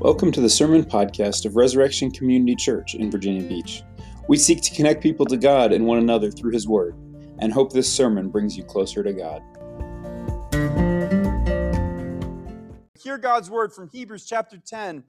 Welcome 0.00 0.32
to 0.32 0.40
the 0.40 0.48
Sermon 0.48 0.82
Podcast 0.82 1.44
of 1.44 1.56
Resurrection 1.56 2.10
Community 2.10 2.56
Church 2.56 2.94
in 2.94 3.10
Virginia 3.10 3.46
Beach. 3.46 3.82
We 4.28 4.38
seek 4.38 4.62
to 4.62 4.74
connect 4.74 5.02
people 5.02 5.26
to 5.26 5.36
God 5.36 5.74
and 5.74 5.84
one 5.84 5.98
another 5.98 6.30
through 6.30 6.52
His 6.52 6.66
Word, 6.66 6.94
and 7.38 7.52
hope 7.52 7.70
this 7.70 7.92
sermon 7.92 8.30
brings 8.30 8.56
you 8.56 8.64
closer 8.64 9.02
to 9.02 9.12
God. 9.12 9.42
Hear 12.98 13.18
God's 13.18 13.50
Word 13.50 13.74
from 13.74 13.90
Hebrews 13.90 14.24
chapter 14.24 14.56
10, 14.56 15.04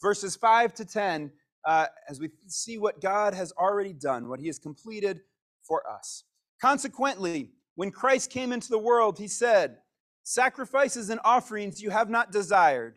verses 0.00 0.36
5 0.36 0.74
to 0.74 0.84
10, 0.84 1.32
uh, 1.64 1.86
as 2.08 2.20
we 2.20 2.30
see 2.46 2.78
what 2.78 3.00
God 3.00 3.34
has 3.34 3.52
already 3.58 3.94
done, 3.94 4.28
what 4.28 4.38
He 4.38 4.46
has 4.46 4.60
completed 4.60 5.22
for 5.64 5.82
us. 5.90 6.22
Consequently, 6.60 7.50
when 7.74 7.90
Christ 7.90 8.30
came 8.30 8.52
into 8.52 8.68
the 8.68 8.78
world, 8.78 9.18
He 9.18 9.26
said, 9.26 9.78
Sacrifices 10.22 11.10
and 11.10 11.18
offerings 11.24 11.82
you 11.82 11.90
have 11.90 12.08
not 12.08 12.30
desired 12.30 12.96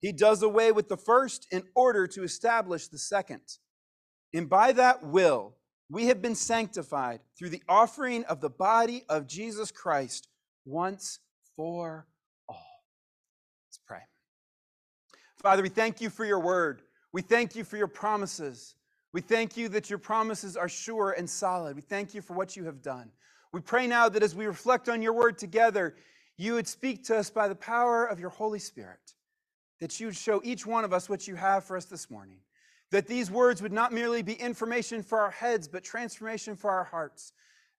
He 0.00 0.12
does 0.12 0.42
away 0.42 0.72
with 0.72 0.88
the 0.88 0.96
first 0.96 1.46
in 1.50 1.64
order 1.74 2.06
to 2.08 2.22
establish 2.22 2.88
the 2.88 2.98
second. 2.98 3.40
And 4.34 4.48
by 4.48 4.72
that 4.72 5.04
will, 5.04 5.54
we 5.88 6.06
have 6.06 6.20
been 6.20 6.34
sanctified 6.34 7.20
through 7.38 7.50
the 7.50 7.62
offering 7.68 8.24
of 8.24 8.40
the 8.40 8.50
body 8.50 9.04
of 9.08 9.26
Jesus 9.26 9.70
Christ 9.70 10.28
once 10.64 11.20
for 11.54 12.06
all. 12.48 12.66
Let's 13.68 13.80
pray. 13.86 14.00
Father, 15.36 15.62
we 15.62 15.68
thank 15.68 16.00
you 16.00 16.10
for 16.10 16.24
your 16.24 16.40
word. 16.40 16.82
We 17.12 17.22
thank 17.22 17.54
you 17.56 17.64
for 17.64 17.76
your 17.76 17.86
promises. 17.86 18.74
We 19.12 19.20
thank 19.22 19.56
you 19.56 19.68
that 19.70 19.88
your 19.88 19.98
promises 19.98 20.56
are 20.56 20.68
sure 20.68 21.12
and 21.12 21.30
solid. 21.30 21.76
We 21.76 21.82
thank 21.82 22.14
you 22.14 22.20
for 22.20 22.34
what 22.34 22.56
you 22.56 22.64
have 22.64 22.82
done. 22.82 23.10
We 23.52 23.60
pray 23.60 23.86
now 23.86 24.08
that 24.08 24.22
as 24.22 24.34
we 24.34 24.46
reflect 24.46 24.88
on 24.88 25.00
your 25.00 25.14
word 25.14 25.38
together, 25.38 25.96
you 26.36 26.54
would 26.54 26.68
speak 26.68 27.04
to 27.04 27.16
us 27.16 27.30
by 27.30 27.48
the 27.48 27.54
power 27.54 28.04
of 28.04 28.20
your 28.20 28.28
Holy 28.28 28.58
Spirit 28.58 29.14
that 29.80 29.98
you 30.00 30.06
would 30.06 30.16
show 30.16 30.40
each 30.44 30.66
one 30.66 30.84
of 30.84 30.92
us 30.92 31.08
what 31.08 31.28
you 31.28 31.34
have 31.34 31.64
for 31.64 31.76
us 31.76 31.84
this 31.84 32.10
morning. 32.10 32.38
That 32.90 33.06
these 33.06 33.30
words 33.30 33.62
would 33.62 33.72
not 33.72 33.92
merely 33.92 34.22
be 34.22 34.34
information 34.34 35.02
for 35.02 35.20
our 35.20 35.30
heads, 35.30 35.68
but 35.68 35.84
transformation 35.84 36.56
for 36.56 36.70
our 36.70 36.84
hearts. 36.84 37.32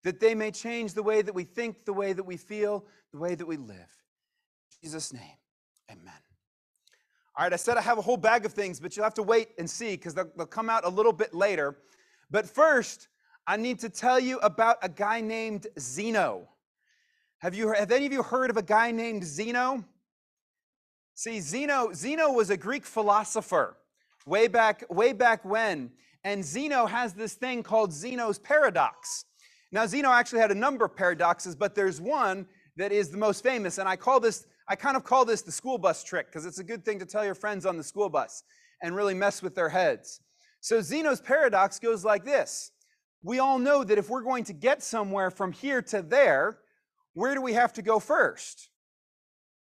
That 0.03 0.19
they 0.19 0.35
may 0.35 0.51
change 0.51 0.93
the 0.93 1.03
way 1.03 1.21
that 1.21 1.33
we 1.33 1.43
think, 1.43 1.85
the 1.85 1.93
way 1.93 2.13
that 2.13 2.23
we 2.23 2.37
feel, 2.37 2.85
the 3.11 3.19
way 3.19 3.35
that 3.35 3.45
we 3.45 3.57
live. 3.57 3.77
In 3.77 4.83
Jesus' 4.83 5.13
name, 5.13 5.37
amen. 5.89 6.13
All 7.35 7.43
right, 7.43 7.53
I 7.53 7.57
said 7.57 7.77
I 7.77 7.81
have 7.81 7.97
a 7.97 8.01
whole 8.01 8.17
bag 8.17 8.45
of 8.45 8.53
things, 8.53 8.79
but 8.79 8.95
you'll 8.95 9.03
have 9.03 9.13
to 9.15 9.23
wait 9.23 9.49
and 9.57 9.69
see 9.69 9.91
because 9.91 10.13
they'll, 10.13 10.29
they'll 10.35 10.45
come 10.45 10.69
out 10.69 10.85
a 10.85 10.89
little 10.89 11.13
bit 11.13 11.33
later. 11.33 11.77
But 12.29 12.47
first, 12.47 13.07
I 13.45 13.57
need 13.57 13.79
to 13.79 13.89
tell 13.89 14.19
you 14.19 14.39
about 14.39 14.77
a 14.81 14.89
guy 14.89 15.21
named 15.21 15.67
Zeno. 15.79 16.49
Have, 17.39 17.53
you, 17.53 17.71
have 17.71 17.91
any 17.91 18.05
of 18.05 18.11
you 18.11 18.23
heard 18.23 18.49
of 18.49 18.57
a 18.57 18.63
guy 18.63 18.91
named 18.91 19.23
Zeno? 19.23 19.85
See, 21.17 21.41
Zeno, 21.41 21.93
Zeno 21.93 22.31
was 22.31 22.51
a 22.51 22.57
Greek 22.57 22.85
philosopher 22.85 23.75
way 24.27 24.47
back, 24.47 24.85
way 24.87 25.13
back 25.13 25.43
when. 25.43 25.89
And 26.23 26.45
Zeno 26.45 26.85
has 26.85 27.13
this 27.13 27.33
thing 27.33 27.63
called 27.63 27.91
Zeno's 27.91 28.37
paradox. 28.37 29.25
Now, 29.71 29.87
Zeno 29.87 30.11
actually 30.11 30.41
had 30.41 30.51
a 30.51 30.55
number 30.55 30.85
of 30.85 30.95
paradoxes, 30.95 31.55
but 31.55 31.73
there's 31.73 31.99
one 31.99 32.45
that 32.75 32.91
is 32.91 33.09
the 33.09 33.17
most 33.17 33.41
famous. 33.41 33.79
And 33.79 33.89
I 33.89 33.95
call 33.95 34.19
this, 34.19 34.45
I 34.69 34.75
kind 34.75 34.95
of 34.95 35.03
call 35.03 35.25
this 35.25 35.41
the 35.41 35.51
school 35.51 35.79
bus 35.79 36.03
trick, 36.03 36.27
because 36.27 36.45
it's 36.45 36.59
a 36.59 36.63
good 36.63 36.85
thing 36.85 36.99
to 36.99 37.05
tell 37.07 37.25
your 37.25 37.33
friends 37.33 37.65
on 37.65 37.77
the 37.77 37.83
school 37.83 38.09
bus 38.09 38.43
and 38.83 38.95
really 38.95 39.15
mess 39.15 39.41
with 39.41 39.55
their 39.55 39.69
heads. 39.69 40.21
So 40.59 40.81
Zeno's 40.81 41.19
paradox 41.19 41.79
goes 41.79 42.05
like 42.05 42.25
this. 42.25 42.69
We 43.23 43.39
all 43.39 43.57
know 43.57 43.83
that 43.83 43.97
if 43.97 44.07
we're 44.07 44.21
going 44.21 44.43
to 44.43 44.53
get 44.53 44.83
somewhere 44.83 45.31
from 45.31 45.51
here 45.51 45.81
to 45.81 46.03
there, 46.03 46.59
where 47.15 47.33
do 47.33 47.41
we 47.41 47.53
have 47.53 47.73
to 47.73 47.81
go 47.81 47.99
first? 47.99 48.69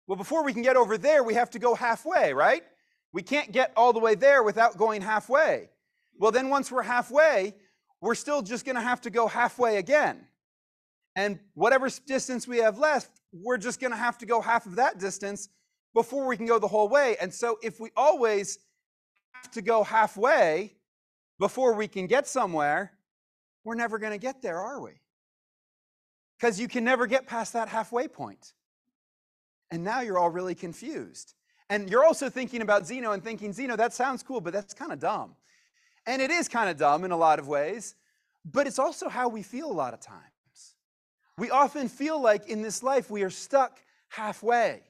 Well, 0.07 0.17
before 0.17 0.45
we 0.45 0.53
can 0.53 0.63
get 0.63 0.77
over 0.77 0.99
there, 0.99 1.23
we 1.23 1.35
have 1.35 1.51
to 1.51 1.59
go 1.59 1.75
halfway, 1.75 2.33
right? 2.33 2.63
We 3.13 3.23
can't 3.23 3.53
get 3.53 3.73
all 3.77 3.93
the 3.93 4.01
way 4.01 4.15
there 4.15 4.43
without 4.43 4.77
going 4.77 5.03
halfway. 5.03 5.71
Well, 6.19 6.31
then 6.31 6.49
once 6.49 6.71
we're 6.71 6.83
halfway, 6.83 7.55
we're 8.01 8.15
still 8.15 8.43
just 8.43 8.65
going 8.65 8.77
to 8.77 8.83
have 8.83 9.01
to 9.03 9.11
go 9.11 9.27
halfway 9.27 9.77
again. 9.79 10.27
And 11.17 11.39
whatever 11.55 11.89
distance 12.07 12.47
we 12.47 12.59
have 12.59 12.79
left, 12.79 13.11
we're 13.33 13.57
just 13.57 13.81
going 13.81 13.93
to 13.93 13.97
have 13.97 14.19
to 14.19 14.27
go 14.27 14.41
half 14.41 14.67
of 14.67 14.77
that 14.77 14.99
distance 14.99 15.49
before 15.95 16.27
we 16.27 16.37
can 16.37 16.47
go 16.47 16.59
the 16.59 16.69
whole 16.69 16.89
way. 16.89 17.17
And 17.21 17.33
so 17.33 17.59
if 17.63 17.81
we 17.81 17.91
always 17.97 18.59
have 19.33 19.51
to 19.53 19.63
go 19.63 19.85
halfway 19.85 20.75
before 21.39 21.75
we 21.75 21.89
can 21.89 22.07
get 22.07 22.27
somewhere, 22.27 22.93
we're 23.65 23.77
never 23.77 23.99
going 23.99 24.13
to 24.13 24.19
get 24.19 24.43
there, 24.43 24.59
are 24.59 24.83
we? 24.83 25.01
Because 26.39 26.61
you 26.61 26.69
can 26.69 26.85
never 26.85 27.07
get 27.07 27.27
past 27.27 27.53
that 27.55 27.69
halfway 27.69 28.09
point. 28.09 28.53
And 29.71 29.83
now 29.83 30.01
you're 30.01 30.19
all 30.19 30.31
really 30.31 30.55
confused. 30.55 31.35
And 31.71 31.89
you're 31.91 32.05
also 32.05 32.29
thinking 32.29 32.63
about 32.63 32.87
Zeno 32.87 33.13
and 33.13 33.23
thinking, 33.23 33.53
Zeno, 33.53 33.77
that 33.77 33.93
sounds 33.93 34.23
cool, 34.23 34.41
but 34.41 34.53
that's 34.53 34.75
kind 34.75 34.93
of 34.93 34.99
dumb. 34.99 35.35
And 36.07 36.21
it 36.21 36.31
is 36.31 36.49
kind 36.49 36.69
of 36.69 36.77
dumb 36.77 37.05
in 37.05 37.11
a 37.11 37.17
lot 37.17 37.39
of 37.39 37.49
ways, 37.49 37.95
but 38.45 38.67
it's 38.67 38.79
also 38.79 39.09
how 39.09 39.29
we 39.29 39.43
feel 39.43 39.71
a 39.71 39.73
lot 39.73 39.95
of 39.95 40.01
times. 40.01 40.21
We 41.39 41.51
often 41.51 41.89
feel 41.89 42.21
like 42.21 42.49
in 42.49 42.63
this 42.63 42.83
life 42.83 43.11
we 43.11 43.23
are 43.23 43.31
stuck 43.31 43.81
halfway, 44.09 44.83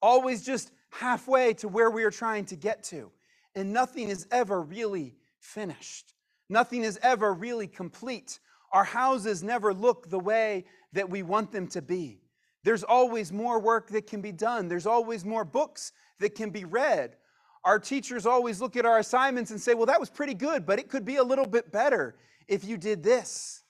always 0.00 0.44
just 0.44 0.70
halfway 0.90 1.54
to 1.54 1.68
where 1.68 1.90
we 1.90 2.04
are 2.04 2.10
trying 2.10 2.44
to 2.46 2.56
get 2.56 2.84
to. 2.84 3.10
And 3.54 3.72
nothing 3.72 4.08
is 4.08 4.26
ever 4.30 4.62
really 4.62 5.16
finished, 5.40 6.14
nothing 6.48 6.84
is 6.84 6.98
ever 7.02 7.34
really 7.34 7.66
complete. 7.66 8.38
Our 8.72 8.84
houses 8.84 9.42
never 9.42 9.74
look 9.74 10.08
the 10.08 10.18
way 10.18 10.64
that 10.94 11.10
we 11.10 11.22
want 11.22 11.52
them 11.52 11.66
to 11.68 11.82
be. 11.82 12.21
There's 12.64 12.84
always 12.84 13.32
more 13.32 13.58
work 13.58 13.88
that 13.88 14.06
can 14.06 14.20
be 14.20 14.32
done. 14.32 14.68
There's 14.68 14.86
always 14.86 15.24
more 15.24 15.44
books 15.44 15.92
that 16.20 16.34
can 16.34 16.50
be 16.50 16.64
read. 16.64 17.16
Our 17.64 17.78
teachers 17.78 18.26
always 18.26 18.60
look 18.60 18.76
at 18.76 18.86
our 18.86 18.98
assignments 18.98 19.50
and 19.50 19.60
say, 19.60 19.74
well, 19.74 19.86
that 19.86 20.00
was 20.00 20.10
pretty 20.10 20.34
good, 20.34 20.66
but 20.66 20.78
it 20.78 20.88
could 20.88 21.04
be 21.04 21.16
a 21.16 21.22
little 21.22 21.46
bit 21.46 21.72
better 21.72 22.16
if 22.48 22.64
you 22.64 22.76
did 22.76 23.02
this. 23.02 23.62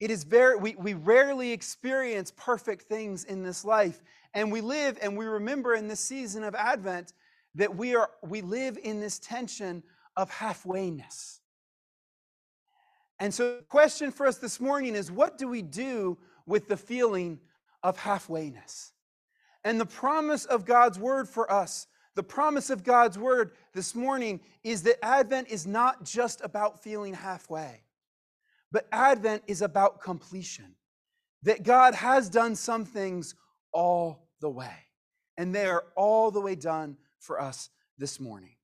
It 0.00 0.10
is 0.10 0.24
very, 0.24 0.56
we, 0.56 0.74
we 0.76 0.94
rarely 0.94 1.52
experience 1.52 2.32
perfect 2.36 2.82
things 2.82 3.24
in 3.24 3.42
this 3.42 3.64
life. 3.64 4.02
And 4.34 4.52
we 4.52 4.60
live 4.60 4.98
and 5.00 5.16
we 5.16 5.24
remember 5.24 5.74
in 5.74 5.88
this 5.88 6.00
season 6.00 6.44
of 6.44 6.54
Advent 6.54 7.14
that 7.54 7.74
we 7.74 7.94
are 7.94 8.10
we 8.22 8.42
live 8.42 8.78
in 8.82 9.00
this 9.00 9.18
tension 9.18 9.82
of 10.14 10.30
halfwayness. 10.30 11.40
And 13.18 13.32
so 13.32 13.56
the 13.56 13.62
question 13.62 14.12
for 14.12 14.26
us 14.26 14.36
this 14.36 14.60
morning 14.60 14.94
is 14.94 15.10
what 15.10 15.38
do 15.38 15.48
we 15.48 15.62
do 15.62 16.18
with 16.44 16.68
the 16.68 16.76
feeling 16.76 17.40
of 17.86 17.96
halfwayness. 17.96 18.90
And 19.62 19.80
the 19.80 19.86
promise 19.86 20.44
of 20.44 20.64
God's 20.64 20.98
word 20.98 21.28
for 21.28 21.50
us, 21.50 21.86
the 22.16 22.22
promise 22.24 22.68
of 22.68 22.82
God's 22.82 23.16
word 23.16 23.52
this 23.74 23.94
morning 23.94 24.40
is 24.64 24.82
that 24.82 25.04
Advent 25.04 25.48
is 25.48 25.68
not 25.68 26.02
just 26.02 26.40
about 26.42 26.82
feeling 26.82 27.14
halfway, 27.14 27.82
but 28.72 28.88
Advent 28.90 29.44
is 29.46 29.62
about 29.62 30.00
completion. 30.00 30.74
That 31.44 31.62
God 31.62 31.94
has 31.94 32.28
done 32.28 32.56
some 32.56 32.84
things 32.84 33.36
all 33.70 34.30
the 34.40 34.50
way, 34.50 34.74
and 35.36 35.54
they 35.54 35.66
are 35.66 35.84
all 35.94 36.32
the 36.32 36.40
way 36.40 36.56
done 36.56 36.96
for 37.20 37.40
us 37.40 37.70
this 37.98 38.18
morning. 38.18 38.56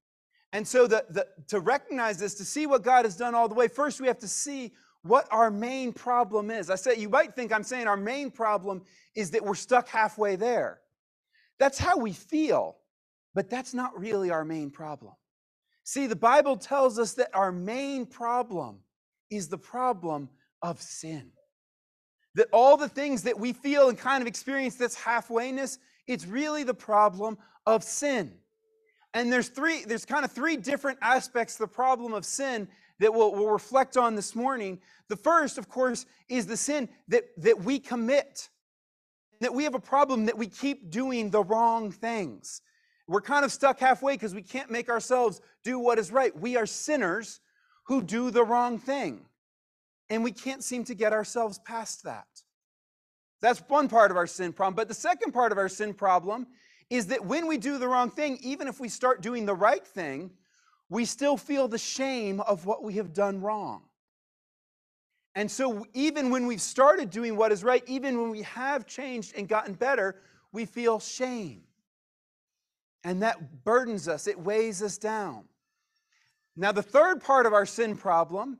And 0.53 0.67
so, 0.67 0.89
the, 0.89 1.05
the, 1.09 1.29
to 1.47 1.61
recognize 1.61 2.19
this, 2.19 2.35
to 2.35 2.45
see 2.45 2.67
what 2.67 2.83
God 2.83 3.05
has 3.05 3.17
done 3.17 3.37
all 3.37 3.49
the 3.49 3.55
way, 3.55 3.69
first 3.69 4.01
we 4.01 4.09
have 4.09 4.19
to 4.19 4.29
see 4.29 4.73
what 5.03 5.27
our 5.31 5.51
main 5.51 5.93
problem 5.93 6.51
is. 6.51 6.71
I 6.71 6.77
say, 6.77 6.97
you 6.97 7.09
might 7.09 7.35
think 7.35 7.53
I'm 7.53 7.65
saying 7.65 7.89
our 7.89 7.97
main 7.97 8.31
problem 8.31 8.83
is 9.15 9.33
that 9.33 9.45
we're 9.45 9.55
stuck 9.55 9.89
halfway 9.89 10.37
there. 10.37 10.81
That's 11.59 11.79
how 11.79 11.99
we 11.99 12.13
feel, 12.13 12.77
but 13.35 13.51
that's 13.51 13.75
not 13.75 13.99
really 13.99 14.31
our 14.31 14.45
main 14.45 14.71
problem. 14.71 15.15
See, 15.85 16.07
the 16.07 16.17
Bible 16.17 16.57
tells 16.57 16.99
us 16.99 17.15
that 17.15 17.31
our 17.35 17.51
main 17.51 18.07
problem 18.07 18.79
is 19.31 19.49
the 19.49 19.59
problem 19.59 20.29
of 20.63 20.81
sin. 20.81 21.33
That 22.37 22.47
all 22.53 22.77
the 22.77 22.89
things 22.89 23.23
that 23.25 23.39
we 23.39 23.53
feel 23.53 23.89
and 23.89 23.99
kind 23.99 24.23
of 24.23 24.29
experience 24.29 24.77
this 24.77 24.97
halfwayness, 24.97 25.79
it's 26.07 26.27
really 26.27 26.63
the 26.63 26.75
problem 26.75 27.39
of 27.67 27.83
sin. 27.83 28.33
And 29.15 29.33
there's 29.33 29.49
three, 29.49 29.85
there's 29.85 30.05
kind 30.05 30.25
of 30.25 30.33
three 30.33 30.57
different 30.57 30.99
aspects 31.03 31.55
of 31.55 31.69
the 31.69 31.75
problem 31.75 32.15
of 32.15 32.25
sin 32.25 32.69
that 33.01 33.13
we'll, 33.13 33.33
we'll 33.33 33.49
reflect 33.49 33.97
on 33.97 34.15
this 34.15 34.35
morning. 34.35 34.81
The 35.09 35.17
first, 35.17 35.59
of 35.59 35.69
course, 35.69 36.07
is 36.29 36.47
the 36.47 36.57
sin 36.57 36.89
that, 37.09 37.25
that 37.39 37.63
we 37.63 37.79
commit, 37.79 38.49
that 39.41 39.55
we 39.55 39.65
have 39.65 39.75
a 39.75 39.81
problem 39.81 40.27
that 40.27 40.39
we 40.39 40.47
keep 40.47 40.91
doing 40.91 41.31
the 41.31 41.43
wrong 41.43 41.91
things. 41.91 42.63
We're 43.09 43.21
kind 43.21 43.45
of 43.45 43.53
stuck 43.53 43.81
halfway 43.81 44.15
because 44.15 44.35
we 44.35 44.43
can't 44.43 44.71
make 44.71 44.89
ourselves 44.89 45.41
do 45.65 45.79
what 45.79 45.99
is 45.99 46.13
right. 46.13 46.37
We 46.39 46.57
are 46.57 46.67
sinners 46.67 47.41
who 47.85 48.03
do 48.03 48.31
the 48.31 48.45
wrong 48.45 48.79
thing. 48.79 49.27
And 50.09 50.23
we 50.23 50.33
can't 50.33 50.63
seem 50.63 50.85
to 50.85 50.95
get 50.95 51.13
ourselves 51.13 51.59
past 51.59 52.05
that. 52.05 52.27
That's 53.41 53.61
one 53.69 53.89
part 53.89 54.11
of 54.11 54.17
our 54.17 54.27
sin 54.27 54.53
problem. 54.53 54.77
But 54.77 54.89
the 54.89 54.95
second 54.95 55.33
part 55.33 55.53
of 55.53 55.59
our 55.59 55.69
sin 55.69 55.95
problem 55.95 56.47
is 56.91 57.07
that 57.07 57.25
when 57.25 57.47
we 57.47 57.57
do 57.59 57.79
the 57.79 57.89
wrong 57.89 58.11
thing, 58.11 58.39
even 58.43 58.69
if 58.69 58.79
we 58.79 58.89
start 58.89 59.21
doing 59.21 59.47
the 59.47 59.55
right 59.55 59.85
thing, 59.85 60.31
we 60.89 61.05
still 61.05 61.37
feel 61.37 61.69
the 61.69 61.79
shame 61.79 62.41
of 62.41 62.67
what 62.67 62.83
we 62.83 62.95
have 62.95 63.13
done 63.13 63.41
wrong. 63.41 63.83
And 65.35 65.51
so, 65.51 65.87
even 65.95 66.31
when 66.31 66.47
we've 66.47 66.61
started 66.61 67.11
doing 67.11 67.37
what 67.37 67.53
is 67.53 67.65
right, 67.65 67.83
even 67.87 68.21
when 68.21 68.31
we 68.31 68.43
have 68.43 68.87
changed 68.87 69.35
and 69.37 69.49
gotten 69.49 69.73
better, 69.73 70.17
we 70.53 70.67
feel 70.67 71.01
shame. 71.01 71.63
And 73.05 73.23
that 73.23 73.65
burdens 73.65 74.09
us, 74.09 74.27
it 74.27 74.39
weighs 74.39 74.83
us 74.83 74.99
down. 74.99 75.45
Now, 76.55 76.73
the 76.73 76.83
third 76.83 77.23
part 77.23 77.47
of 77.47 77.55
our 77.55 77.65
sin 77.65 77.97
problem 77.97 78.59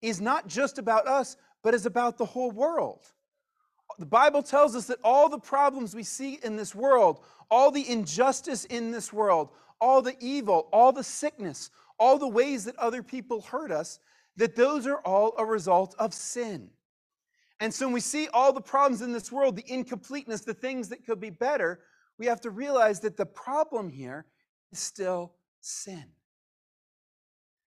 is 0.00 0.20
not 0.20 0.48
just 0.48 0.78
about 0.78 1.06
us, 1.06 1.36
but 1.62 1.74
is 1.74 1.86
about 1.86 2.16
the 2.16 2.24
whole 2.24 2.50
world. 2.50 3.04
The 3.98 4.06
Bible 4.06 4.42
tells 4.42 4.74
us 4.74 4.86
that 4.86 4.98
all 5.04 5.28
the 5.28 5.38
problems 5.38 5.94
we 5.94 6.02
see 6.02 6.38
in 6.42 6.56
this 6.56 6.74
world, 6.74 7.20
all 7.50 7.70
the 7.70 7.88
injustice 7.88 8.64
in 8.64 8.90
this 8.90 9.12
world, 9.12 9.50
all 9.80 10.02
the 10.02 10.16
evil, 10.20 10.68
all 10.72 10.92
the 10.92 11.04
sickness, 11.04 11.70
all 11.98 12.18
the 12.18 12.28
ways 12.28 12.64
that 12.64 12.76
other 12.76 13.02
people 13.02 13.42
hurt 13.42 13.70
us, 13.70 13.98
that 14.36 14.56
those 14.56 14.86
are 14.86 14.98
all 14.98 15.34
a 15.38 15.44
result 15.44 15.94
of 15.98 16.12
sin. 16.12 16.70
And 17.60 17.72
so 17.72 17.86
when 17.86 17.94
we 17.94 18.00
see 18.00 18.28
all 18.28 18.52
the 18.52 18.60
problems 18.60 19.00
in 19.00 19.12
this 19.12 19.30
world, 19.30 19.56
the 19.56 19.64
incompleteness, 19.66 20.40
the 20.42 20.54
things 20.54 20.88
that 20.88 21.06
could 21.06 21.20
be 21.20 21.30
better, 21.30 21.80
we 22.18 22.26
have 22.26 22.40
to 22.42 22.50
realize 22.50 23.00
that 23.00 23.16
the 23.16 23.26
problem 23.26 23.88
here 23.88 24.26
is 24.72 24.78
still 24.78 25.32
sin. 25.60 26.04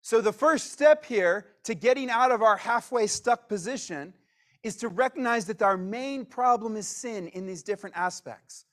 So 0.00 0.20
the 0.20 0.32
first 0.32 0.72
step 0.72 1.04
here 1.04 1.46
to 1.64 1.74
getting 1.74 2.10
out 2.10 2.32
of 2.32 2.42
our 2.42 2.56
halfway 2.56 3.06
stuck 3.06 3.48
position 3.48 4.14
is 4.62 4.76
to 4.76 4.88
recognize 4.88 5.46
that 5.46 5.62
our 5.62 5.76
main 5.76 6.24
problem 6.24 6.76
is 6.76 6.86
sin 6.86 7.28
in 7.28 7.46
these 7.46 7.62
different 7.62 7.96
aspects. 7.96 8.64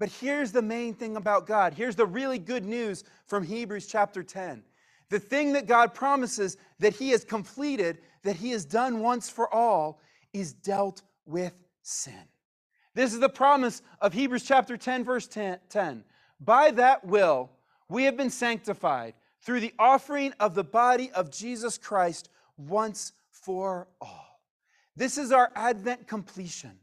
But 0.00 0.08
here's 0.08 0.50
the 0.50 0.62
main 0.62 0.94
thing 0.94 1.16
about 1.16 1.46
God. 1.46 1.74
Here's 1.74 1.94
the 1.94 2.06
really 2.06 2.38
good 2.38 2.64
news 2.64 3.04
from 3.26 3.44
Hebrews 3.44 3.86
chapter 3.86 4.22
10. 4.22 4.64
The 5.10 5.20
thing 5.20 5.52
that 5.52 5.66
God 5.66 5.92
promises 5.92 6.56
that 6.78 6.94
He 6.94 7.10
has 7.10 7.22
completed, 7.22 7.98
that 8.22 8.36
He 8.36 8.50
has 8.50 8.64
done 8.64 9.00
once 9.00 9.28
for 9.28 9.52
all, 9.52 10.00
is 10.32 10.54
dealt 10.54 11.02
with 11.26 11.52
sin. 11.82 12.14
This 12.94 13.12
is 13.12 13.20
the 13.20 13.28
promise 13.28 13.82
of 14.00 14.14
Hebrews 14.14 14.44
chapter 14.44 14.78
10, 14.78 15.04
verse 15.04 15.28
10. 15.28 16.04
By 16.40 16.70
that 16.72 17.04
will, 17.04 17.50
we 17.90 18.04
have 18.04 18.16
been 18.16 18.30
sanctified 18.30 19.14
through 19.42 19.60
the 19.60 19.74
offering 19.78 20.32
of 20.40 20.54
the 20.54 20.64
body 20.64 21.10
of 21.12 21.30
Jesus 21.30 21.76
Christ 21.76 22.30
once 22.56 23.12
for 23.30 23.86
all. 24.00 24.40
This 24.96 25.18
is 25.18 25.30
our 25.30 25.52
Advent 25.54 26.06
completion, 26.06 26.78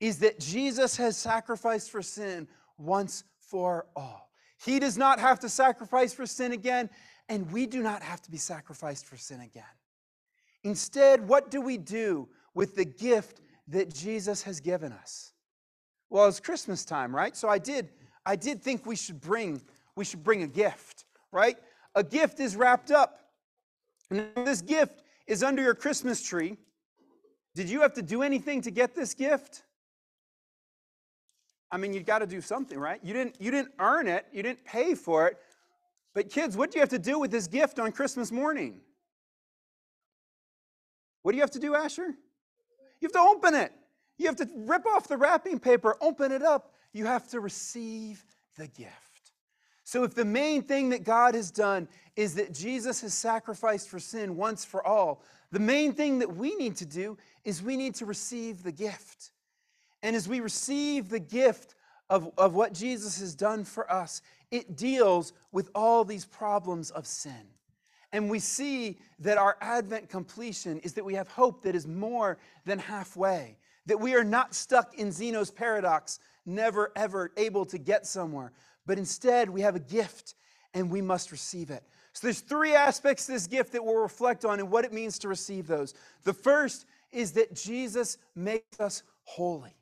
is 0.00 0.18
that 0.18 0.38
Jesus 0.40 0.96
has 0.96 1.16
sacrificed 1.16 1.90
for 1.90 2.02
sin 2.02 2.48
once 2.78 3.24
for 3.40 3.86
all. 3.96 4.30
He 4.64 4.78
does 4.78 4.98
not 4.98 5.18
have 5.20 5.40
to 5.40 5.48
sacrifice 5.48 6.12
for 6.12 6.26
sin 6.26 6.52
again, 6.52 6.90
and 7.28 7.50
we 7.52 7.66
do 7.66 7.82
not 7.82 8.02
have 8.02 8.22
to 8.22 8.30
be 8.30 8.36
sacrificed 8.36 9.06
for 9.06 9.16
sin 9.16 9.40
again. 9.40 9.64
Instead, 10.64 11.26
what 11.26 11.50
do 11.50 11.60
we 11.60 11.78
do 11.78 12.28
with 12.54 12.74
the 12.74 12.84
gift 12.84 13.40
that 13.68 13.94
Jesus 13.94 14.42
has 14.42 14.60
given 14.60 14.92
us? 14.92 15.32
Well, 16.10 16.26
it's 16.26 16.40
Christmas 16.40 16.84
time, 16.84 17.14
right? 17.14 17.36
So 17.36 17.48
I 17.48 17.58
did 17.58 17.90
I 18.24 18.36
did 18.36 18.62
think 18.62 18.86
we 18.86 18.96
should 18.96 19.20
bring 19.20 19.62
we 19.96 20.04
should 20.04 20.24
bring 20.24 20.42
a 20.42 20.48
gift, 20.48 21.04
right? 21.32 21.56
A 21.94 22.02
gift 22.02 22.40
is 22.40 22.56
wrapped 22.56 22.90
up. 22.90 23.18
And 24.10 24.28
this 24.36 24.62
gift 24.62 25.02
is 25.26 25.42
under 25.42 25.62
your 25.62 25.74
Christmas 25.74 26.22
tree. 26.22 26.56
Did 27.54 27.68
you 27.68 27.80
have 27.80 27.94
to 27.94 28.02
do 28.02 28.22
anything 28.22 28.60
to 28.62 28.70
get 28.70 28.94
this 28.94 29.14
gift? 29.14 29.62
I 31.70 31.76
mean, 31.78 31.92
you've 31.92 32.06
got 32.06 32.20
to 32.20 32.26
do 32.26 32.40
something, 32.40 32.78
right? 32.78 33.00
You 33.02 33.12
didn't 33.12 33.36
you 33.40 33.50
didn't 33.50 33.72
earn 33.78 34.06
it, 34.06 34.26
you 34.32 34.42
didn't 34.42 34.64
pay 34.64 34.94
for 34.94 35.28
it. 35.28 35.38
But 36.14 36.30
kids, 36.30 36.56
what 36.56 36.70
do 36.70 36.78
you 36.78 36.80
have 36.80 36.90
to 36.90 36.98
do 36.98 37.18
with 37.18 37.30
this 37.30 37.46
gift 37.46 37.78
on 37.78 37.92
Christmas 37.92 38.32
morning? 38.32 38.80
What 41.22 41.32
do 41.32 41.36
you 41.36 41.42
have 41.42 41.50
to 41.50 41.58
do, 41.58 41.74
Asher? 41.74 42.06
You 43.00 43.08
have 43.08 43.12
to 43.12 43.20
open 43.20 43.54
it. 43.54 43.72
You 44.16 44.26
have 44.26 44.36
to 44.36 44.48
rip 44.54 44.86
off 44.86 45.08
the 45.08 45.16
wrapping 45.16 45.58
paper, 45.58 45.96
open 46.00 46.32
it 46.32 46.42
up. 46.42 46.72
You 46.92 47.06
have 47.06 47.28
to 47.28 47.40
receive 47.40 48.24
the 48.56 48.66
gift. 48.68 49.32
So, 49.84 50.04
if 50.04 50.14
the 50.14 50.24
main 50.24 50.62
thing 50.62 50.88
that 50.90 51.04
God 51.04 51.34
has 51.34 51.50
done 51.50 51.88
is 52.16 52.34
that 52.36 52.52
Jesus 52.52 53.02
has 53.02 53.12
sacrificed 53.12 53.88
for 53.88 54.00
sin 54.00 54.36
once 54.36 54.64
for 54.64 54.84
all, 54.86 55.22
the 55.52 55.60
main 55.60 55.92
thing 55.92 56.18
that 56.20 56.34
we 56.34 56.54
need 56.56 56.76
to 56.76 56.86
do 56.86 57.18
is 57.44 57.62
we 57.62 57.76
need 57.76 57.94
to 57.96 58.06
receive 58.06 58.62
the 58.62 58.72
gift. 58.72 59.30
And 60.06 60.14
as 60.14 60.28
we 60.28 60.38
receive 60.38 61.08
the 61.08 61.18
gift 61.18 61.74
of, 62.08 62.30
of 62.38 62.54
what 62.54 62.72
Jesus 62.72 63.18
has 63.18 63.34
done 63.34 63.64
for 63.64 63.90
us, 63.90 64.22
it 64.52 64.76
deals 64.76 65.32
with 65.50 65.68
all 65.74 66.04
these 66.04 66.24
problems 66.24 66.92
of 66.92 67.08
sin. 67.08 67.48
And 68.12 68.30
we 68.30 68.38
see 68.38 68.98
that 69.18 69.36
our 69.36 69.56
Advent 69.60 70.08
completion 70.08 70.78
is 70.78 70.92
that 70.92 71.04
we 71.04 71.14
have 71.14 71.26
hope 71.26 71.64
that 71.64 71.74
is 71.74 71.88
more 71.88 72.38
than 72.64 72.78
halfway 72.78 73.56
that 73.86 73.98
we 73.98 74.14
are 74.14 74.22
not 74.22 74.54
stuck 74.54 74.94
in 74.94 75.10
Zeno's 75.10 75.50
paradox, 75.50 76.20
never 76.44 76.92
ever 76.94 77.32
able 77.36 77.64
to 77.66 77.76
get 77.76 78.06
somewhere, 78.06 78.52
but 78.86 78.98
instead 78.98 79.50
we 79.50 79.62
have 79.62 79.74
a 79.74 79.80
gift 79.80 80.36
and 80.72 80.88
we 80.88 81.02
must 81.02 81.32
receive 81.32 81.70
it. 81.70 81.82
So 82.12 82.28
there's 82.28 82.40
three 82.40 82.74
aspects 82.74 83.26
to 83.26 83.32
this 83.32 83.48
gift 83.48 83.72
that 83.72 83.84
we'll 83.84 83.96
reflect 83.96 84.44
on 84.44 84.60
and 84.60 84.70
what 84.70 84.84
it 84.84 84.92
means 84.92 85.18
to 85.20 85.28
receive 85.28 85.66
those. 85.66 85.94
The 86.22 86.32
first 86.32 86.86
is 87.10 87.32
that 87.32 87.54
Jesus 87.54 88.18
makes 88.36 88.78
us 88.78 89.02
holy. 89.24 89.76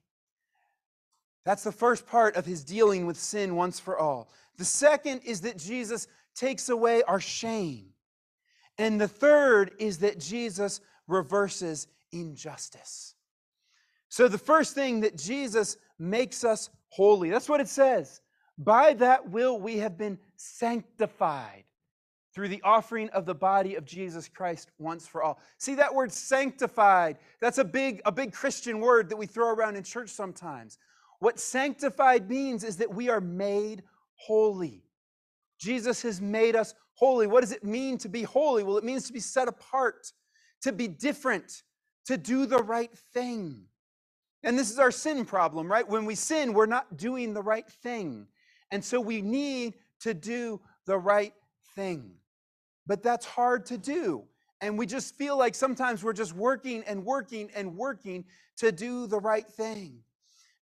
That's 1.44 1.64
the 1.64 1.72
first 1.72 2.06
part 2.06 2.36
of 2.36 2.46
his 2.46 2.64
dealing 2.64 3.06
with 3.06 3.18
sin 3.18 3.56
once 3.56 3.78
for 3.78 3.98
all. 3.98 4.30
The 4.56 4.64
second 4.64 5.20
is 5.24 5.42
that 5.42 5.58
Jesus 5.58 6.06
takes 6.34 6.68
away 6.68 7.02
our 7.02 7.20
shame. 7.20 7.86
And 8.78 9.00
the 9.00 9.08
third 9.08 9.72
is 9.78 9.98
that 9.98 10.18
Jesus 10.18 10.80
reverses 11.06 11.86
injustice. 12.12 13.14
So, 14.08 14.28
the 14.28 14.38
first 14.38 14.74
thing 14.74 15.00
that 15.00 15.18
Jesus 15.18 15.76
makes 15.98 16.44
us 16.44 16.70
holy, 16.88 17.30
that's 17.30 17.48
what 17.48 17.60
it 17.60 17.68
says. 17.68 18.20
By 18.56 18.94
that 18.94 19.28
will 19.30 19.58
we 19.58 19.78
have 19.78 19.98
been 19.98 20.18
sanctified 20.36 21.64
through 22.32 22.48
the 22.48 22.62
offering 22.62 23.08
of 23.10 23.26
the 23.26 23.34
body 23.34 23.74
of 23.76 23.84
Jesus 23.84 24.28
Christ 24.28 24.70
once 24.78 25.06
for 25.06 25.22
all. 25.22 25.40
See 25.58 25.74
that 25.76 25.94
word 25.94 26.12
sanctified? 26.12 27.18
That's 27.40 27.58
a 27.58 27.64
big 27.64 28.02
a 28.04 28.12
big 28.12 28.32
Christian 28.32 28.80
word 28.80 29.08
that 29.08 29.16
we 29.16 29.26
throw 29.26 29.52
around 29.52 29.76
in 29.76 29.82
church 29.82 30.10
sometimes. 30.10 30.78
What 31.24 31.40
sanctified 31.40 32.28
means 32.28 32.64
is 32.64 32.76
that 32.76 32.94
we 32.94 33.08
are 33.08 33.18
made 33.18 33.82
holy. 34.16 34.84
Jesus 35.58 36.02
has 36.02 36.20
made 36.20 36.54
us 36.54 36.74
holy. 36.92 37.26
What 37.26 37.40
does 37.40 37.50
it 37.50 37.64
mean 37.64 37.96
to 37.98 38.10
be 38.10 38.24
holy? 38.24 38.62
Well, 38.62 38.76
it 38.76 38.84
means 38.84 39.06
to 39.06 39.12
be 39.14 39.20
set 39.20 39.48
apart, 39.48 40.12
to 40.60 40.70
be 40.70 40.86
different, 40.86 41.62
to 42.08 42.18
do 42.18 42.44
the 42.44 42.62
right 42.62 42.90
thing. 43.14 43.64
And 44.42 44.58
this 44.58 44.70
is 44.70 44.78
our 44.78 44.90
sin 44.90 45.24
problem, 45.24 45.66
right? 45.66 45.88
When 45.88 46.04
we 46.04 46.14
sin, 46.14 46.52
we're 46.52 46.66
not 46.66 46.98
doing 46.98 47.32
the 47.32 47.42
right 47.42 47.66
thing. 47.66 48.26
And 48.70 48.84
so 48.84 49.00
we 49.00 49.22
need 49.22 49.76
to 50.00 50.12
do 50.12 50.60
the 50.84 50.98
right 50.98 51.32
thing. 51.74 52.16
But 52.86 53.02
that's 53.02 53.24
hard 53.24 53.64
to 53.66 53.78
do. 53.78 54.24
And 54.60 54.76
we 54.76 54.84
just 54.84 55.16
feel 55.16 55.38
like 55.38 55.54
sometimes 55.54 56.04
we're 56.04 56.12
just 56.12 56.34
working 56.34 56.84
and 56.86 57.02
working 57.02 57.48
and 57.56 57.78
working 57.78 58.26
to 58.58 58.70
do 58.70 59.06
the 59.06 59.20
right 59.20 59.48
thing. 59.48 60.03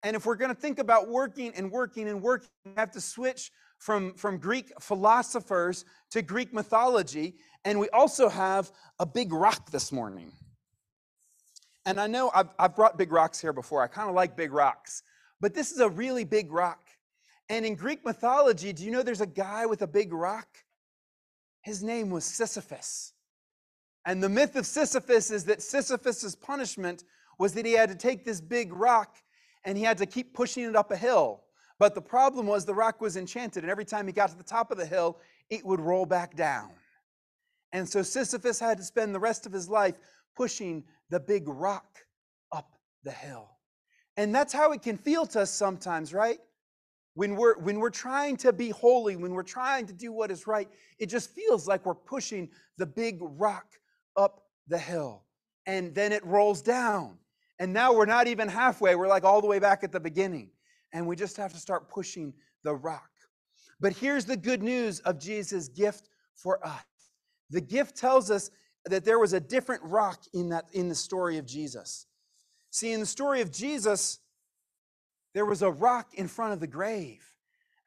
And 0.04 0.16
if 0.16 0.26
we're 0.26 0.36
going 0.36 0.54
to 0.54 0.60
think 0.60 0.80
about 0.80 1.08
working 1.08 1.54
and 1.56 1.72
working 1.72 2.08
and 2.08 2.22
working, 2.22 2.50
we 2.66 2.72
have 2.78 2.92
to 2.92 3.02
switch 3.02 3.52
from, 3.78 4.14
from 4.14 4.38
Greek 4.38 4.72
philosophers 4.80 5.86
to 6.12 6.22
Greek 6.22 6.54
mythology. 6.54 7.36
And 7.66 7.80
we 7.80 7.90
also 7.90 8.30
have 8.30 8.72
a 9.00 9.06
big 9.06 9.32
rock 9.32 9.70
this 9.72 9.92
morning. 9.92 10.32
And 11.86 12.00
I 12.00 12.08
know 12.08 12.32
I've, 12.34 12.50
I've 12.60 12.76
brought 12.76 12.98
big 12.98 13.12
rocks 13.12 13.40
here 13.40 13.54
before. 13.54 13.84
I 13.84 13.88
kind 13.88 14.10
of 14.10 14.16
like 14.16 14.36
big 14.36 14.54
rocks. 14.54 15.04
But 15.40 15.54
this 15.54 15.72
is 15.72 15.80
a 15.80 15.90
really 15.90 16.24
big 16.24 16.52
rock. 16.52 16.82
And 17.50 17.66
in 17.66 17.76
Greek 17.76 18.06
mythology, 18.06 18.72
do 18.72 18.84
you 18.84 18.92
know 18.92 19.04
there's 19.04 19.22
a 19.22 19.28
guy 19.28 19.66
with 19.66 19.82
a 19.82 19.88
big 19.88 20.14
rock? 20.14 20.48
His 21.62 21.84
name 21.84 22.10
was 22.10 22.24
Sisyphus. 22.24 23.14
And 24.06 24.24
the 24.24 24.30
myth 24.30 24.56
of 24.56 24.66
Sisyphus 24.66 25.32
is 25.32 25.46
that 25.46 25.62
Sisyphus's 25.62 26.36
punishment 26.36 27.04
was 27.38 27.54
that 27.54 27.66
he 27.66 27.74
had 27.74 27.90
to 27.90 27.96
take 27.96 28.26
this 28.26 28.42
big 28.42 28.74
rock 28.74 29.18
and 29.66 29.78
he 29.78 29.84
had 29.84 29.98
to 30.00 30.06
keep 30.06 30.34
pushing 30.34 30.64
it 30.64 30.76
up 30.76 30.92
a 30.92 30.98
hill. 30.98 31.42
But 31.80 31.96
the 31.96 32.02
problem 32.02 32.46
was 32.48 32.66
the 32.66 32.76
rock 32.76 33.02
was 33.02 33.18
enchanted, 33.18 33.64
and 33.64 33.72
every 33.72 33.86
time 33.86 34.08
he 34.08 34.14
got 34.14 34.30
to 34.30 34.38
the 34.38 34.44
top 34.44 34.72
of 34.72 34.78
the 34.78 34.86
hill, 34.86 35.18
it 35.50 35.66
would 35.66 35.80
roll 35.80 36.06
back 36.06 36.36
down. 36.36 36.70
And 37.74 37.88
so 37.88 38.02
Sisyphus 38.02 38.60
had 38.60 38.78
to 38.78 38.84
spend 38.84 39.16
the 39.16 39.20
rest 39.20 39.46
of 39.46 39.52
his 39.52 39.70
life 39.70 39.96
pushing 40.36 40.84
the 41.10 41.20
big 41.20 41.48
rock 41.48 42.00
up 42.52 42.74
the 43.04 43.12
hill. 43.12 43.50
And 44.18 44.36
that's 44.36 44.54
how 44.54 44.72
it 44.74 44.82
can 44.82 44.98
feel 44.98 45.26
to 45.28 45.42
us 45.42 45.52
sometimes, 45.52 46.14
right? 46.14 46.40
when 47.14 47.36
we're 47.36 47.58
when 47.60 47.80
we're 47.80 47.90
trying 47.90 48.38
to 48.38 48.54
be 48.54 48.70
holy 48.70 49.16
when 49.16 49.34
we're 49.34 49.44
trying 49.44 49.86
to 49.86 49.94
do 49.94 50.12
what 50.12 50.32
is 50.32 50.48
right 50.48 50.70
it 51.00 51.08
just 51.08 51.32
feels 51.32 51.68
like 51.68 51.86
we're 51.86 51.94
pushing 51.94 52.50
the 52.78 52.86
big 52.86 53.18
rock 53.22 53.66
up 54.16 54.44
the 54.68 54.78
hill 54.78 55.24
and 55.66 55.94
then 55.94 56.12
it 56.12 56.26
rolls 56.26 56.62
down 56.62 57.18
and 57.62 57.72
now 57.72 57.94
we're 57.94 58.06
not 58.06 58.28
even 58.28 58.50
halfway 58.50 58.96
we're 58.96 59.08
like 59.08 59.24
all 59.24 59.40
the 59.40 59.48
way 59.48 59.60
back 59.60 59.84
at 59.84 59.94
the 59.94 60.00
beginning 60.00 60.50
and 60.94 61.08
we 61.08 61.16
just 61.16 61.38
have 61.38 61.54
to 61.54 61.60
start 61.60 61.90
pushing 61.90 62.34
the 62.64 62.76
rock 62.76 63.10
but 63.80 63.94
here's 63.94 64.26
the 64.26 64.38
good 64.38 64.62
news 64.62 65.00
of 65.02 65.18
jesus 65.18 65.70
gift 65.70 66.10
for 66.36 66.66
us 66.66 66.84
the 67.50 67.62
gift 67.62 67.96
tells 67.96 68.30
us 68.30 68.52
that 68.86 69.06
there 69.06 69.20
was 69.20 69.32
a 69.32 69.40
different 69.40 69.82
rock 69.84 70.20
in 70.34 70.50
that 70.50 70.66
in 70.74 70.90
the 70.90 70.96
story 70.96 71.38
of 71.38 71.46
jesus 71.46 72.08
see 72.72 72.92
in 72.92 73.00
the 73.00 73.06
story 73.06 73.40
of 73.40 73.52
jesus 73.52 74.20
there 75.34 75.46
was 75.46 75.62
a 75.62 75.72
rock 75.72 76.14
in 76.16 76.28
front 76.28 76.54
of 76.54 76.60
the 76.60 76.68
grave. 76.68 77.24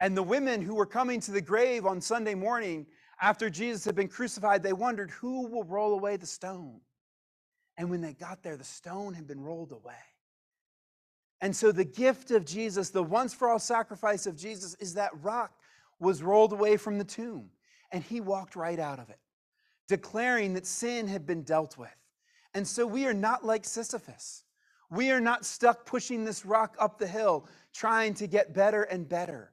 And 0.01 0.17
the 0.17 0.23
women 0.23 0.63
who 0.63 0.75
were 0.75 0.87
coming 0.87 1.21
to 1.21 1.31
the 1.31 1.41
grave 1.41 1.87
on 1.87 2.01
Sunday 2.01 2.35
morning 2.35 2.87
after 3.21 3.49
Jesus 3.49 3.85
had 3.85 3.95
been 3.95 4.09
crucified, 4.09 4.63
they 4.63 4.73
wondered 4.73 5.11
who 5.11 5.47
will 5.47 5.65
roll 5.65 5.95
away 5.95 6.17
the 6.17 6.27
stone. 6.27 6.81
And 7.77 7.91
when 7.91 8.01
they 8.01 8.13
got 8.13 8.43
there, 8.43 8.57
the 8.57 8.65
stone 8.65 9.15
had 9.15 9.27
been 9.27 9.43
rolled 9.43 9.73
away. 9.73 9.95
And 11.41 11.55
so 11.55 11.73
the 11.73 11.85
gift 11.85 12.31
of 12.31 12.45
Jesus, 12.45 12.91
the 12.91 13.03
once 13.03 13.35
for 13.35 13.49
all 13.49 13.59
sacrifice 13.59 14.27
of 14.27 14.37
Jesus, 14.37 14.75
is 14.77 14.95
that 14.95 15.11
rock 15.23 15.53
was 15.99 16.23
rolled 16.23 16.53
away 16.53 16.77
from 16.77 16.99
the 16.99 17.05
tomb. 17.05 17.51
And 17.93 18.03
he 18.03 18.21
walked 18.21 18.57
right 18.57 18.79
out 18.79 18.99
of 18.99 19.11
it, 19.11 19.19
declaring 19.89 20.55
that 20.55 20.67
sin 20.67 21.07
had 21.07 21.27
been 21.27 21.43
dealt 21.43 21.77
with. 21.77 21.95
And 22.55 22.67
so 22.67 22.87
we 22.87 23.07
are 23.07 23.15
not 23.15 23.45
like 23.45 23.65
Sisyphus. 23.65 24.45
We 24.91 25.11
are 25.11 25.21
not 25.21 25.45
stuck 25.45 25.87
pushing 25.87 26.25
this 26.25 26.47
rock 26.47 26.77
up 26.79 26.99
the 26.99 27.07
hill, 27.07 27.49
trying 27.73 28.15
to 28.15 28.27
get 28.27 28.55
better 28.55 28.85
and 28.85 29.09
better. 29.09 29.53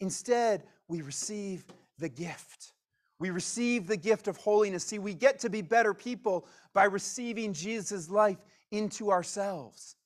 Instead, 0.00 0.64
we 0.88 1.02
receive 1.02 1.64
the 1.98 2.08
gift. 2.08 2.72
We 3.18 3.30
receive 3.30 3.86
the 3.86 3.96
gift 3.96 4.26
of 4.26 4.36
holiness. 4.36 4.84
See, 4.84 4.98
we 4.98 5.14
get 5.14 5.38
to 5.40 5.48
be 5.48 5.62
better 5.62 5.94
people 5.94 6.46
by 6.74 6.84
receiving 6.84 7.52
Jesus' 7.52 8.10
life 8.10 8.38
into 8.70 9.10
ourselves. 9.10 9.96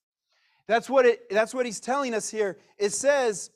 That's 0.66 0.90
what, 0.90 1.06
it, 1.06 1.30
that's 1.30 1.54
what 1.54 1.66
he's 1.66 1.80
telling 1.80 2.14
us 2.14 2.28
here. 2.28 2.58
It 2.78 2.92
says 2.92 3.50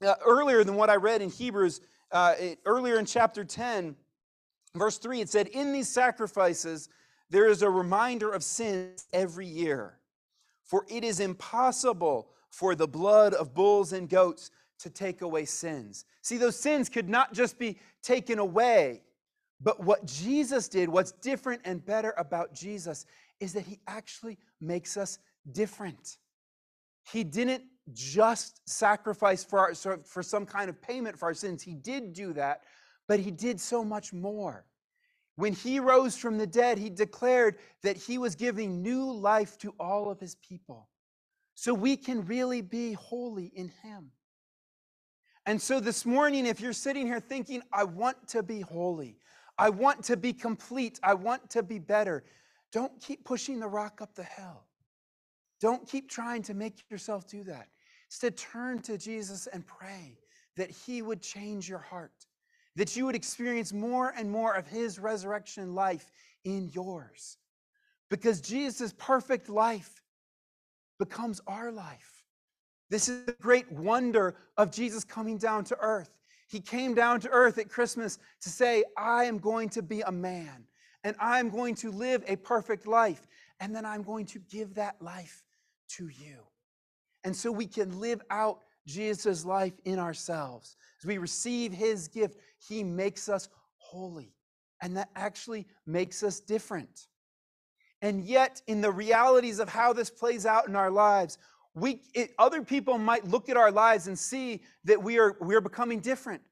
uh, 0.00 0.14
earlier 0.24 0.64
than 0.64 0.76
what 0.76 0.90
I 0.90 0.96
read 0.96 1.20
in 1.22 1.30
Hebrews, 1.30 1.80
uh, 2.10 2.34
it, 2.38 2.58
earlier 2.64 2.98
in 2.98 3.04
chapter 3.04 3.44
10, 3.44 3.94
verse 4.74 4.98
3, 4.98 5.20
it 5.20 5.28
said, 5.28 5.48
In 5.48 5.72
these 5.72 5.88
sacrifices, 5.88 6.88
there 7.30 7.48
is 7.48 7.62
a 7.62 7.70
reminder 7.70 8.30
of 8.30 8.42
sins 8.42 9.06
every 9.12 9.46
year. 9.46 9.98
For 10.64 10.86
it 10.88 11.04
is 11.04 11.20
impossible 11.20 12.28
for 12.48 12.74
the 12.74 12.88
blood 12.88 13.34
of 13.34 13.54
bulls 13.54 13.92
and 13.92 14.08
goats 14.08 14.50
to 14.80 14.90
take 14.90 15.22
away 15.22 15.44
sins. 15.44 16.04
See, 16.22 16.36
those 16.38 16.58
sins 16.58 16.88
could 16.88 17.08
not 17.08 17.32
just 17.32 17.58
be 17.58 17.78
taken 18.02 18.38
away, 18.38 19.02
but 19.62 19.82
what 19.82 20.04
Jesus 20.06 20.68
did, 20.68 20.88
what's 20.88 21.12
different 21.12 21.62
and 21.64 21.84
better 21.84 22.14
about 22.18 22.54
Jesus, 22.54 23.06
is 23.40 23.52
that 23.52 23.64
he 23.64 23.78
actually 23.86 24.38
makes 24.60 24.96
us 24.96 25.18
different. 25.52 26.18
He 27.10 27.24
didn't 27.24 27.64
just 27.92 28.60
sacrifice 28.68 29.44
for, 29.44 29.58
our, 29.58 29.74
for 30.04 30.22
some 30.22 30.46
kind 30.46 30.68
of 30.68 30.80
payment 30.80 31.18
for 31.18 31.26
our 31.26 31.34
sins. 31.34 31.62
He 31.62 31.74
did 31.74 32.12
do 32.12 32.32
that, 32.34 32.62
but 33.08 33.20
he 33.20 33.30
did 33.30 33.60
so 33.60 33.84
much 33.84 34.12
more. 34.12 34.66
When 35.36 35.52
he 35.52 35.80
rose 35.80 36.16
from 36.16 36.38
the 36.38 36.46
dead, 36.46 36.78
he 36.78 36.90
declared 36.90 37.56
that 37.82 37.96
he 37.96 38.18
was 38.18 38.34
giving 38.34 38.82
new 38.82 39.10
life 39.10 39.58
to 39.58 39.74
all 39.80 40.10
of 40.10 40.20
his 40.20 40.34
people. 40.36 40.88
So 41.54 41.72
we 41.72 41.96
can 41.96 42.24
really 42.26 42.62
be 42.62 42.92
holy 42.92 43.46
in 43.54 43.72
him. 43.82 44.10
And 45.46 45.60
so 45.60 45.80
this 45.80 46.06
morning, 46.06 46.46
if 46.46 46.60
you're 46.60 46.72
sitting 46.72 47.06
here 47.06 47.20
thinking, 47.20 47.62
I 47.72 47.84
want 47.84 48.28
to 48.28 48.42
be 48.42 48.60
holy, 48.60 49.16
I 49.58 49.70
want 49.70 50.04
to 50.04 50.16
be 50.16 50.32
complete, 50.32 50.98
I 51.02 51.14
want 51.14 51.50
to 51.50 51.62
be 51.62 51.78
better, 51.78 52.24
don't 52.72 52.98
keep 53.00 53.24
pushing 53.24 53.60
the 53.60 53.68
rock 53.68 54.00
up 54.00 54.14
the 54.14 54.24
hill. 54.24 54.64
Don't 55.60 55.86
keep 55.86 56.10
trying 56.10 56.42
to 56.44 56.54
make 56.54 56.90
yourself 56.90 57.28
do 57.28 57.44
that. 57.44 57.68
Instead, 58.08 58.36
turn 58.36 58.80
to 58.82 58.98
Jesus 58.98 59.46
and 59.46 59.64
pray 59.66 60.18
that 60.56 60.70
he 60.70 61.02
would 61.02 61.22
change 61.22 61.68
your 61.68 61.78
heart 61.78 62.26
that 62.76 62.96
you 62.96 63.06
would 63.06 63.14
experience 63.14 63.72
more 63.72 64.12
and 64.16 64.30
more 64.30 64.54
of 64.54 64.66
his 64.66 64.98
resurrection 64.98 65.74
life 65.74 66.10
in 66.44 66.70
yours. 66.72 67.36
Because 68.10 68.40
Jesus' 68.40 68.94
perfect 68.98 69.48
life 69.48 70.02
becomes 70.98 71.40
our 71.46 71.70
life. 71.70 72.24
This 72.90 73.08
is 73.08 73.24
the 73.26 73.36
great 73.40 73.70
wonder 73.72 74.34
of 74.56 74.70
Jesus 74.70 75.04
coming 75.04 75.38
down 75.38 75.64
to 75.64 75.78
earth. 75.80 76.10
He 76.52 76.60
came 76.60 76.94
down 76.94 77.18
to 77.20 77.30
earth 77.30 77.56
at 77.56 77.70
Christmas 77.70 78.18
to 78.42 78.50
say, 78.50 78.84
I 78.94 79.24
am 79.24 79.38
going 79.38 79.70
to 79.70 79.80
be 79.80 80.02
a 80.02 80.12
man 80.12 80.66
and 81.02 81.16
I'm 81.18 81.48
going 81.48 81.74
to 81.76 81.90
live 81.90 82.22
a 82.28 82.36
perfect 82.36 82.86
life. 82.86 83.26
And 83.58 83.74
then 83.74 83.86
I'm 83.86 84.02
going 84.02 84.26
to 84.26 84.38
give 84.38 84.74
that 84.74 85.00
life 85.00 85.44
to 85.96 86.08
you. 86.08 86.40
And 87.24 87.34
so 87.34 87.50
we 87.50 87.66
can 87.66 87.98
live 88.00 88.20
out 88.28 88.58
Jesus' 88.86 89.46
life 89.46 89.72
in 89.86 89.98
ourselves. 89.98 90.76
As 91.00 91.06
we 91.06 91.16
receive 91.16 91.72
his 91.72 92.06
gift, 92.06 92.36
he 92.58 92.84
makes 92.84 93.30
us 93.30 93.48
holy. 93.78 94.34
And 94.82 94.94
that 94.98 95.08
actually 95.16 95.66
makes 95.86 96.22
us 96.22 96.38
different. 96.38 97.06
And 98.02 98.22
yet, 98.24 98.60
in 98.66 98.82
the 98.82 98.90
realities 98.90 99.58
of 99.58 99.70
how 99.70 99.94
this 99.94 100.10
plays 100.10 100.44
out 100.44 100.68
in 100.68 100.76
our 100.76 100.90
lives, 100.90 101.38
we, 101.74 102.02
it, 102.14 102.32
other 102.38 102.62
people 102.62 102.98
might 102.98 103.26
look 103.26 103.48
at 103.48 103.56
our 103.56 103.70
lives 103.70 104.06
and 104.06 104.18
see 104.18 104.62
that 104.84 105.02
we 105.02 105.18
are, 105.18 105.36
we 105.40 105.54
are 105.54 105.60
becoming 105.60 106.00
different. 106.00 106.42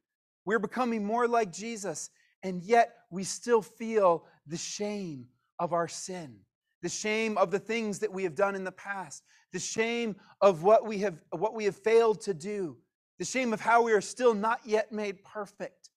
We're 0.44 0.58
becoming 0.58 1.04
more 1.04 1.28
like 1.28 1.52
Jesus. 1.52 2.10
And 2.42 2.62
yet, 2.62 2.94
we 3.10 3.24
still 3.24 3.60
feel 3.60 4.24
the 4.46 4.56
shame 4.56 5.26
of 5.58 5.72
our 5.72 5.88
sin, 5.88 6.36
the 6.82 6.88
shame 6.88 7.36
of 7.36 7.50
the 7.50 7.58
things 7.58 7.98
that 7.98 8.12
we 8.12 8.22
have 8.24 8.34
done 8.34 8.54
in 8.54 8.64
the 8.64 8.72
past, 8.72 9.22
the 9.52 9.58
shame 9.58 10.16
of 10.40 10.62
what 10.62 10.86
we 10.86 10.98
have, 10.98 11.18
what 11.30 11.54
we 11.54 11.64
have 11.64 11.76
failed 11.76 12.22
to 12.22 12.32
do, 12.32 12.78
the 13.18 13.24
shame 13.24 13.52
of 13.52 13.60
how 13.60 13.82
we 13.82 13.92
are 13.92 14.00
still 14.00 14.32
not 14.32 14.60
yet 14.64 14.90
made 14.90 15.22
perfect. 15.22 15.90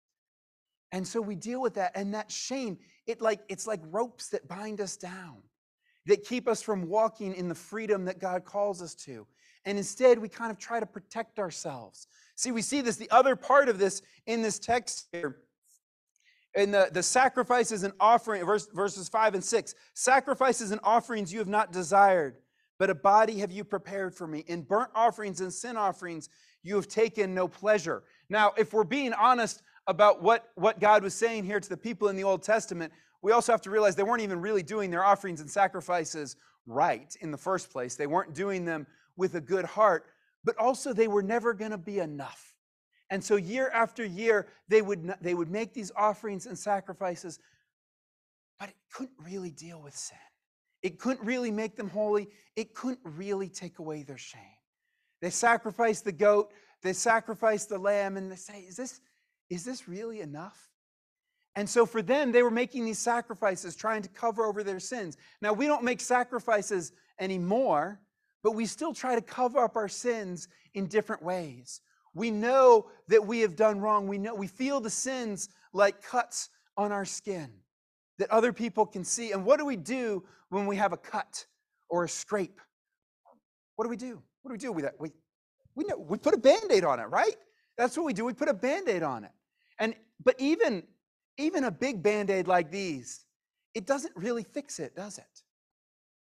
And 0.92 1.08
so 1.08 1.22
we 1.22 1.36
deal 1.36 1.62
with 1.62 1.76
that. 1.76 1.94
And 1.96 2.14
that 2.14 2.30
shame, 2.30 2.78
it 3.08 3.22
like 3.22 3.40
it's 3.48 3.66
like 3.66 3.80
ropes 3.90 4.30
that 4.30 4.48
bind 4.48 4.82
us 4.82 4.98
down, 4.98 5.38
that 6.06 6.24
keep 6.24 6.48
us 6.48 6.62
from 6.62 6.88
walking 6.88 7.34
in 7.34 7.48
the 7.48 7.56
freedom 7.56 8.06
that 8.06 8.20
God 8.20 8.46
calls 8.46 8.82
us 8.82 8.96
to. 8.96 9.26
And 9.66 9.78
instead, 9.78 10.20
we 10.20 10.28
kind 10.28 10.52
of 10.52 10.58
try 10.58 10.80
to 10.80 10.86
protect 10.86 11.40
ourselves. 11.40 12.08
See, 12.36 12.52
we 12.52 12.62
see 12.62 12.82
this, 12.82 12.98
the 12.98 13.10
other 13.12 13.36
part 13.36 13.70
of 13.70 13.80
this 13.80 14.02
in 14.26 14.42
this 14.42 14.60
text 14.60 15.08
here. 15.12 15.38
In 16.56 16.72
the, 16.72 16.90
the 16.92 17.02
sacrifices 17.02 17.84
and 17.84 17.94
offering, 18.00 18.46
verse, 18.46 18.68
verses 18.74 19.10
5 19.10 19.36
and 19.36 19.44
6 19.44 19.74
sacrifices 19.94 20.72
and 20.72 20.82
offerings 20.84 21.32
you 21.32 21.40
have 21.40 21.48
not 21.48 21.72
desired, 21.72 22.36
but 22.78 22.90
a 22.90 22.96
body 22.96 23.40
have 23.40 23.52
you 23.52 23.64
prepared 23.64 24.14
for 24.14 24.28
me. 24.28 24.44
In 24.48 24.62
burnt 24.62 24.92
offerings 24.94 25.42
and 25.42 25.52
sin 25.52 25.78
offerings 25.78 26.30
you 26.62 26.76
have 26.76 26.88
taken 26.88 27.34
no 27.34 27.48
pleasure. 27.48 28.04
Now, 28.30 28.54
if 28.58 28.74
we're 28.74 28.84
being 28.84 29.14
honest, 29.14 29.64
about 29.88 30.22
what, 30.22 30.52
what 30.56 30.80
God 30.80 31.04
was 31.04 31.14
saying 31.14 31.44
here 31.44 31.60
to 31.60 31.70
the 31.70 31.78
people 31.78 32.08
in 32.08 32.16
the 32.16 32.24
Old 32.24 32.44
Testament, 32.44 32.94
we 33.24 33.32
also 33.32 33.54
have 33.54 33.62
to 33.62 33.72
realize 33.72 33.96
they 33.96 34.04
weren't 34.04 34.22
even 34.22 34.42
really 34.42 34.62
doing 34.62 34.92
their 34.92 35.04
offerings 35.04 35.40
and 35.40 35.50
sacrifices 35.50 36.36
right 36.68 37.16
in 37.22 37.32
the 37.32 37.38
first 37.38 37.72
place. 37.72 37.96
They 37.96 38.06
weren't 38.06 38.36
doing 38.36 38.66
them 38.66 38.86
with 39.16 39.36
a 39.36 39.42
good 39.42 39.66
heart, 39.66 40.06
but 40.44 40.58
also 40.58 40.94
they 40.94 41.08
were 41.08 41.24
never 41.24 41.54
going 41.54 41.72
to 41.72 41.78
be 41.78 42.00
enough. 42.00 42.54
And 43.10 43.24
so 43.24 43.38
year 43.38 43.70
after 43.74 44.04
year, 44.04 44.48
they 44.68 44.82
would, 44.82 45.16
they 45.22 45.34
would 45.34 45.50
make 45.50 45.74
these 45.74 45.92
offerings 45.96 46.46
and 46.46 46.60
sacrifices, 46.60 47.40
but 48.60 48.70
it 48.70 48.76
couldn't 48.92 49.16
really 49.20 49.52
deal 49.52 49.82
with 49.82 49.96
sin. 49.96 50.18
It 50.82 51.00
couldn't 51.00 51.26
really 51.26 51.52
make 51.52 51.78
them 51.78 51.90
holy. 51.90 52.28
It 52.58 52.74
couldn't 52.74 53.00
really 53.04 53.48
take 53.48 53.80
away 53.80 54.04
their 54.04 54.18
shame. 54.18 54.42
They 55.22 55.30
sacrificed 55.30 56.04
the 56.04 56.12
goat, 56.12 56.52
they 56.82 56.92
sacrificed 56.92 57.70
the 57.70 57.78
lamb, 57.78 58.18
and 58.18 58.30
they 58.30 58.36
say, 58.36 58.60
Is 58.68 58.76
this, 58.76 59.00
is 59.50 59.64
this 59.64 59.88
really 59.88 60.20
enough? 60.20 60.73
And 61.56 61.70
so 61.70 61.86
for 61.86 62.02
them, 62.02 62.32
they 62.32 62.42
were 62.42 62.52
making 62.52 62.86
these 62.86 62.98
sacrifices, 62.98 63.76
trying 63.76 64.02
to 64.02 64.10
cover 64.10 64.46
over 64.46 64.64
their 64.64 64.80
sins. 64.80 65.18
Now, 65.42 65.54
we 65.54 65.68
don't 65.68 65.84
make 65.84 66.02
sacrifices 66.02 66.92
anymore, 67.20 68.00
but 68.42 68.52
we 68.52 68.66
still 68.66 68.94
try 68.94 69.16
to 69.16 69.22
cover 69.22 69.60
up 69.60 69.76
our 69.76 69.88
sins 69.88 70.48
in 70.74 70.88
different 70.88 71.22
ways. 71.22 71.82
We 72.16 72.32
know 72.32 72.90
that 73.08 73.26
we 73.26 73.40
have 73.40 73.56
done 73.56 73.80
wrong. 73.80 74.08
We 74.08 74.18
know 74.18 74.34
we 74.34 74.48
feel 74.48 74.80
the 74.80 74.90
sins 74.90 75.50
like 75.74 76.02
cuts 76.02 76.50
on 76.76 76.92
our 76.92 77.06
skin 77.06 77.52
that 78.20 78.30
other 78.30 78.54
people 78.54 78.86
can 78.86 79.04
see. 79.04 79.32
And 79.32 79.46
what 79.46 79.60
do 79.60 79.66
we 79.66 79.76
do 79.76 80.24
when 80.50 80.66
we 80.66 80.76
have 80.76 80.94
a 80.94 80.98
cut 80.98 81.46
or 81.90 82.04
a 82.04 82.10
scrape? 82.10 82.60
What 83.76 83.86
do 83.86 83.90
we 83.90 83.98
do? 83.98 84.22
What 84.42 84.50
do 84.50 84.54
we 84.54 84.58
do 84.58 84.72
with 84.72 84.86
that? 84.86 84.96
We, 85.00 85.12
we, 85.76 85.86
know, 85.86 85.98
we 85.98 86.18
put 86.18 86.34
a 86.34 86.38
band 86.38 86.72
aid 86.72 86.84
on 86.84 87.00
it, 87.00 87.06
right? 87.06 87.36
That's 87.78 87.98
what 87.98 88.06
we 88.06 88.14
do. 88.14 88.26
We 88.26 88.34
put 88.34 88.50
a 88.50 88.54
band 88.54 88.88
aid 88.90 89.04
on 89.04 89.24
it. 89.24 89.32
And 89.80 89.96
but 90.24 90.36
even 90.40 90.84
even 91.38 91.66
a 91.66 91.72
big 91.72 92.04
band-aid 92.04 92.48
like 92.48 92.72
these, 92.72 93.26
it 93.74 93.86
doesn't 93.86 94.16
really 94.16 94.44
fix 94.44 94.80
it, 94.80 94.96
does 94.96 95.18
it? 95.18 95.44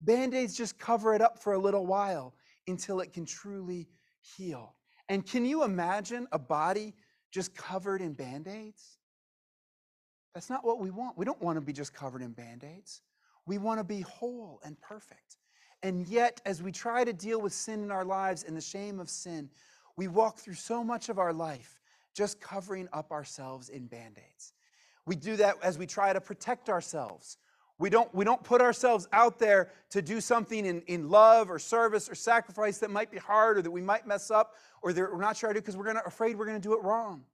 Band-aids 0.02 0.56
just 0.56 0.78
cover 0.78 1.14
it 1.14 1.20
up 1.20 1.38
for 1.42 1.54
a 1.54 1.58
little 1.58 1.86
while 1.86 2.34
until 2.66 3.00
it 3.00 3.12
can 3.12 3.24
truly 3.24 3.88
heal. 4.20 4.74
And 5.08 5.26
can 5.26 5.44
you 5.44 5.64
imagine 5.64 6.26
a 6.32 6.38
body 6.38 6.94
just 7.32 7.54
covered 7.54 8.00
in 8.00 8.12
band 8.12 8.46
aids? 8.46 8.98
That's 10.34 10.48
not 10.48 10.64
what 10.64 10.78
we 10.78 10.90
want. 10.90 11.18
We 11.18 11.24
don't 11.24 11.40
want 11.42 11.56
to 11.56 11.60
be 11.60 11.72
just 11.72 11.92
covered 11.92 12.22
in 12.22 12.30
band 12.30 12.64
aids. 12.64 13.02
We 13.46 13.58
want 13.58 13.80
to 13.80 13.84
be 13.84 14.02
whole 14.02 14.60
and 14.64 14.80
perfect. 14.80 15.36
And 15.82 16.06
yet, 16.06 16.40
as 16.44 16.62
we 16.62 16.70
try 16.70 17.04
to 17.04 17.12
deal 17.12 17.40
with 17.40 17.52
sin 17.52 17.82
in 17.82 17.90
our 17.90 18.04
lives 18.04 18.44
and 18.44 18.56
the 18.56 18.60
shame 18.60 19.00
of 19.00 19.10
sin, 19.10 19.50
we 19.96 20.08
walk 20.08 20.38
through 20.38 20.54
so 20.54 20.84
much 20.84 21.08
of 21.08 21.18
our 21.18 21.32
life 21.32 21.80
just 22.14 22.40
covering 22.40 22.88
up 22.92 23.10
ourselves 23.10 23.68
in 23.70 23.86
band 23.86 24.18
aids. 24.18 24.52
We 25.06 25.16
do 25.16 25.36
that 25.36 25.56
as 25.62 25.78
we 25.78 25.86
try 25.86 26.12
to 26.12 26.20
protect 26.20 26.68
ourselves. 26.68 27.38
We 27.78 27.88
don't, 27.88 28.14
we 28.14 28.26
don't 28.26 28.42
put 28.44 28.60
ourselves 28.60 29.08
out 29.10 29.38
there 29.38 29.70
to 29.88 30.02
do 30.02 30.20
something 30.20 30.66
in, 30.66 30.82
in 30.82 31.08
love 31.08 31.50
or 31.50 31.58
service 31.58 32.10
or 32.10 32.14
sacrifice 32.14 32.76
that 32.78 32.90
might 32.90 33.10
be 33.10 33.16
hard 33.16 33.56
or 33.56 33.62
that 33.62 33.70
we 33.70 33.80
might 33.80 34.06
mess 34.06 34.30
up 34.30 34.54
or 34.82 34.92
that 34.92 35.00
we're 35.00 35.18
not 35.18 35.36
sure 35.36 35.48
to 35.48 35.54
do 35.54 35.60
because 35.60 35.78
we're 35.78 35.86
gonna, 35.86 36.02
afraid 36.04 36.36
we're 36.36 36.44
going 36.44 36.60
to 36.60 36.68
do 36.68 36.74
it 36.74 36.82
wrong. 36.82 37.24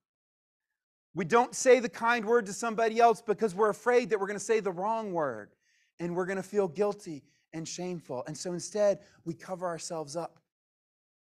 We 1.14 1.24
don't 1.24 1.52
say 1.52 1.80
the 1.80 1.88
kind 1.88 2.24
word 2.24 2.46
to 2.46 2.52
somebody 2.52 3.00
else 3.00 3.22
because 3.22 3.56
we're 3.56 3.70
afraid 3.70 4.10
that 4.10 4.20
we're 4.20 4.28
going 4.28 4.38
to 4.38 4.44
say 4.44 4.60
the 4.60 4.70
wrong 4.70 5.12
word 5.12 5.50
and 5.98 6.14
we're 6.14 6.26
going 6.26 6.36
to 6.36 6.44
feel 6.44 6.68
guilty 6.68 7.24
and 7.52 7.66
shameful. 7.66 8.22
And 8.28 8.36
so 8.36 8.52
instead, 8.52 9.00
we 9.24 9.34
cover 9.34 9.66
ourselves 9.66 10.14
up. 10.14 10.38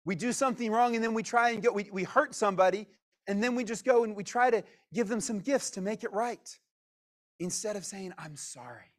We 0.04 0.14
do 0.14 0.34
something 0.34 0.72
wrong 0.72 0.94
and 0.94 1.04
then 1.04 1.16
we 1.16 1.24
try 1.24 1.50
and 1.50 1.64
get, 1.64 1.74
we, 1.74 1.90
we 1.92 2.04
hurt 2.04 2.36
somebody 2.36 2.88
and 3.28 3.44
then 3.44 3.56
we 3.56 3.64
just 3.64 3.86
go 3.86 4.04
and 4.04 4.16
we 4.16 4.24
try 4.24 4.50
to 4.50 4.64
give 4.94 5.08
them 5.08 5.20
some 5.20 5.40
gifts 5.40 5.72
to 5.72 5.82
make 5.82 6.04
it 6.04 6.12
right 6.14 6.60
instead 7.40 7.76
of 7.76 7.86
saying, 7.86 8.14
I'm 8.18 8.36
sorry. 8.36 8.92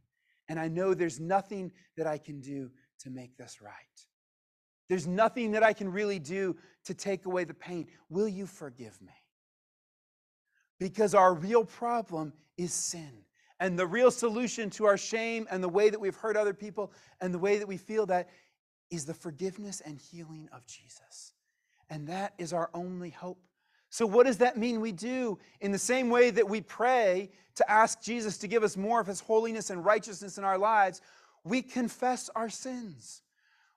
And 0.48 0.58
I 0.58 0.68
know 0.68 0.94
there's 0.94 1.20
nothing 1.20 1.72
that 1.96 2.06
I 2.06 2.18
can 2.18 2.40
do 2.40 2.70
to 3.00 3.10
make 3.10 3.36
this 3.36 3.60
right. 3.60 3.72
There's 4.88 5.06
nothing 5.06 5.52
that 5.52 5.62
I 5.62 5.72
can 5.72 5.90
really 5.90 6.18
do 6.18 6.56
to 6.84 6.94
take 6.94 7.26
away 7.26 7.44
the 7.44 7.54
pain. 7.54 7.88
Will 8.08 8.28
you 8.28 8.46
forgive 8.46 9.00
me? 9.02 9.12
Because 10.78 11.14
our 11.14 11.34
real 11.34 11.64
problem 11.64 12.32
is 12.56 12.72
sin. 12.72 13.24
And 13.58 13.78
the 13.78 13.86
real 13.86 14.10
solution 14.10 14.70
to 14.70 14.84
our 14.84 14.98
shame 14.98 15.48
and 15.50 15.64
the 15.64 15.68
way 15.68 15.88
that 15.88 15.98
we've 15.98 16.14
hurt 16.14 16.36
other 16.36 16.52
people 16.52 16.92
and 17.20 17.32
the 17.32 17.38
way 17.38 17.58
that 17.58 17.66
we 17.66 17.78
feel 17.78 18.06
that 18.06 18.28
is 18.90 19.06
the 19.06 19.14
forgiveness 19.14 19.80
and 19.80 19.98
healing 19.98 20.48
of 20.52 20.66
Jesus. 20.66 21.32
And 21.88 22.06
that 22.08 22.34
is 22.38 22.52
our 22.52 22.70
only 22.74 23.10
hope. 23.10 23.38
So, 23.96 24.04
what 24.04 24.26
does 24.26 24.36
that 24.38 24.58
mean 24.58 24.82
we 24.82 24.92
do? 24.92 25.38
In 25.62 25.72
the 25.72 25.78
same 25.78 26.10
way 26.10 26.28
that 26.28 26.46
we 26.46 26.60
pray 26.60 27.30
to 27.54 27.70
ask 27.70 28.02
Jesus 28.02 28.36
to 28.36 28.46
give 28.46 28.62
us 28.62 28.76
more 28.76 29.00
of 29.00 29.06
his 29.06 29.20
holiness 29.20 29.70
and 29.70 29.82
righteousness 29.82 30.36
in 30.36 30.44
our 30.44 30.58
lives, 30.58 31.00
we 31.44 31.62
confess 31.62 32.28
our 32.36 32.50
sins. 32.50 33.22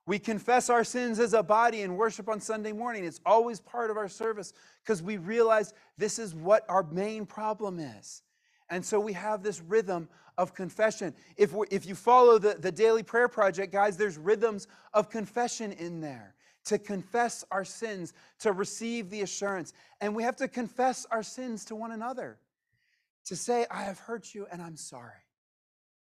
We 0.06 0.20
confess 0.20 0.70
our 0.70 0.84
sins 0.84 1.22
as 1.22 1.34
a 1.34 1.42
body 1.42 1.84
and 1.84 1.98
worship 1.98 2.28
on 2.28 2.42
Sunday 2.42 2.74
morning. 2.74 3.06
It's 3.06 3.22
always 3.26 3.62
part 3.62 3.92
of 3.92 3.96
our 3.96 4.10
service 4.10 4.52
because 4.84 5.02
we 5.02 5.16
realize 5.16 5.74
this 5.98 6.20
is 6.20 6.36
what 6.36 6.66
our 6.68 6.84
main 6.84 7.26
problem 7.26 7.80
is. 7.80 8.22
And 8.70 8.86
so 8.86 9.00
we 9.00 9.14
have 9.14 9.42
this 9.42 9.62
rhythm 9.62 10.10
of 10.38 10.54
confession. 10.54 11.14
If, 11.38 11.54
if 11.72 11.86
you 11.86 11.96
follow 11.96 12.40
the, 12.40 12.56
the 12.60 12.74
Daily 12.74 13.04
Prayer 13.04 13.30
Project, 13.30 13.72
guys, 13.72 13.96
there's 13.96 14.18
rhythms 14.18 14.68
of 14.94 15.10
confession 15.10 15.72
in 15.72 16.02
there 16.02 16.36
to 16.70 16.78
confess 16.78 17.44
our 17.50 17.66
sins, 17.66 18.14
to 18.40 18.52
receive 18.52 19.10
the 19.10 19.22
assurance. 19.22 19.74
And 20.02 20.16
we 20.16 20.22
have 20.22 20.36
to 20.38 20.48
confess 20.48 21.08
our 21.10 21.24
sins 21.24 21.66
to 21.66 21.76
one 21.76 21.92
another, 21.92 22.38
to 23.26 23.36
say, 23.36 23.66
I 23.72 23.84
have 23.84 23.98
hurt 23.98 24.36
you 24.36 24.46
and 24.52 24.62
I'm 24.62 24.78
sorry. 24.78 25.26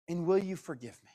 And 0.08 0.28
will 0.28 0.38
you 0.38 0.56
forgive 0.56 1.00
me? 1.04 1.12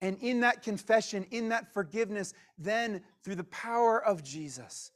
And 0.00 0.16
in 0.22 0.40
that 0.40 0.62
confession, 0.62 1.26
in 1.30 1.50
that 1.50 1.72
forgiveness, 1.74 2.32
then 2.58 3.02
through 3.22 3.36
the 3.36 3.44
power 3.44 4.02
of 4.02 4.22
Jesus, 4.22 4.90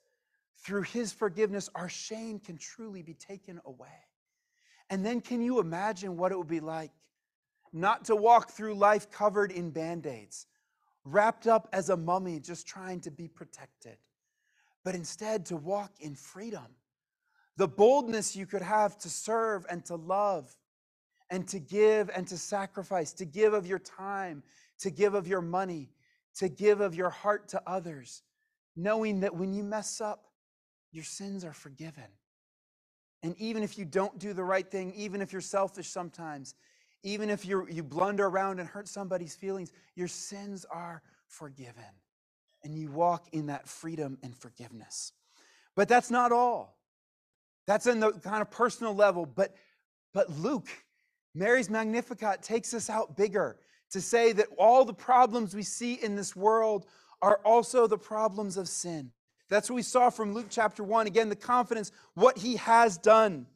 through 0.56 0.82
his 0.82 1.12
forgiveness, 1.12 1.68
our 1.74 1.88
shame 1.90 2.38
can 2.38 2.56
truly 2.56 3.02
be 3.02 3.14
taken 3.14 3.60
away. 3.66 3.88
And 4.88 5.04
then 5.04 5.20
can 5.20 5.42
you 5.42 5.60
imagine 5.60 6.16
what 6.16 6.32
it 6.32 6.38
would 6.38 6.48
be 6.48 6.60
like 6.60 6.90
not 7.70 8.06
to 8.06 8.16
walk 8.16 8.50
through 8.52 8.74
life 8.74 9.10
covered 9.10 9.52
in 9.52 9.70
band 9.70 10.06
aids? 10.06 10.46
Wrapped 11.04 11.46
up 11.46 11.68
as 11.72 11.90
a 11.90 11.96
mummy, 11.96 12.40
just 12.40 12.66
trying 12.66 13.00
to 13.00 13.10
be 13.10 13.28
protected, 13.28 13.96
but 14.84 14.94
instead 14.94 15.46
to 15.46 15.56
walk 15.56 15.92
in 16.00 16.14
freedom. 16.14 16.66
The 17.56 17.68
boldness 17.68 18.36
you 18.36 18.46
could 18.46 18.62
have 18.62 18.98
to 18.98 19.10
serve 19.10 19.66
and 19.68 19.84
to 19.86 19.96
love 19.96 20.54
and 21.30 21.46
to 21.48 21.58
give 21.58 22.10
and 22.14 22.26
to 22.28 22.38
sacrifice, 22.38 23.12
to 23.14 23.24
give 23.24 23.52
of 23.52 23.66
your 23.66 23.78
time, 23.78 24.42
to 24.80 24.90
give 24.90 25.14
of 25.14 25.26
your 25.26 25.40
money, 25.40 25.90
to 26.36 26.48
give 26.48 26.80
of 26.80 26.94
your 26.94 27.10
heart 27.10 27.48
to 27.48 27.62
others, 27.66 28.22
knowing 28.76 29.20
that 29.20 29.34
when 29.34 29.52
you 29.52 29.64
mess 29.64 30.00
up, 30.00 30.26
your 30.92 31.04
sins 31.04 31.44
are 31.44 31.52
forgiven. 31.52 32.04
And 33.22 33.34
even 33.38 33.62
if 33.62 33.76
you 33.76 33.84
don't 33.84 34.18
do 34.18 34.32
the 34.32 34.44
right 34.44 34.70
thing, 34.70 34.92
even 34.94 35.20
if 35.20 35.32
you're 35.32 35.40
selfish 35.40 35.88
sometimes, 35.88 36.54
even 37.02 37.30
if 37.30 37.44
you 37.44 37.66
you 37.70 37.82
blunder 37.82 38.26
around 38.26 38.60
and 38.60 38.68
hurt 38.68 38.88
somebody's 38.88 39.34
feelings, 39.34 39.72
your 39.94 40.08
sins 40.08 40.66
are 40.70 41.02
forgiven. 41.26 41.84
And 42.64 42.76
you 42.76 42.90
walk 42.90 43.28
in 43.32 43.46
that 43.46 43.68
freedom 43.68 44.18
and 44.22 44.36
forgiveness. 44.36 45.12
But 45.76 45.88
that's 45.88 46.10
not 46.10 46.32
all. 46.32 46.76
That's 47.68 47.86
in 47.86 48.00
the 48.00 48.12
kind 48.12 48.42
of 48.42 48.50
personal 48.50 48.94
level. 48.94 49.26
But, 49.26 49.54
but 50.12 50.30
Luke, 50.30 50.68
Mary's 51.34 51.70
Magnificat 51.70 52.42
takes 52.42 52.74
us 52.74 52.90
out 52.90 53.16
bigger 53.16 53.58
to 53.90 54.00
say 54.00 54.32
that 54.32 54.48
all 54.58 54.84
the 54.84 54.94
problems 54.94 55.54
we 55.54 55.62
see 55.62 55.94
in 55.94 56.16
this 56.16 56.34
world 56.34 56.86
are 57.22 57.40
also 57.44 57.86
the 57.86 57.98
problems 57.98 58.56
of 58.56 58.68
sin. 58.68 59.12
That's 59.48 59.70
what 59.70 59.76
we 59.76 59.82
saw 59.82 60.10
from 60.10 60.34
Luke 60.34 60.46
chapter 60.50 60.82
1. 60.82 61.06
Again, 61.06 61.28
the 61.28 61.36
confidence, 61.36 61.92
what 62.14 62.38
he 62.38 62.56
has 62.56 62.98
done. 62.98 63.46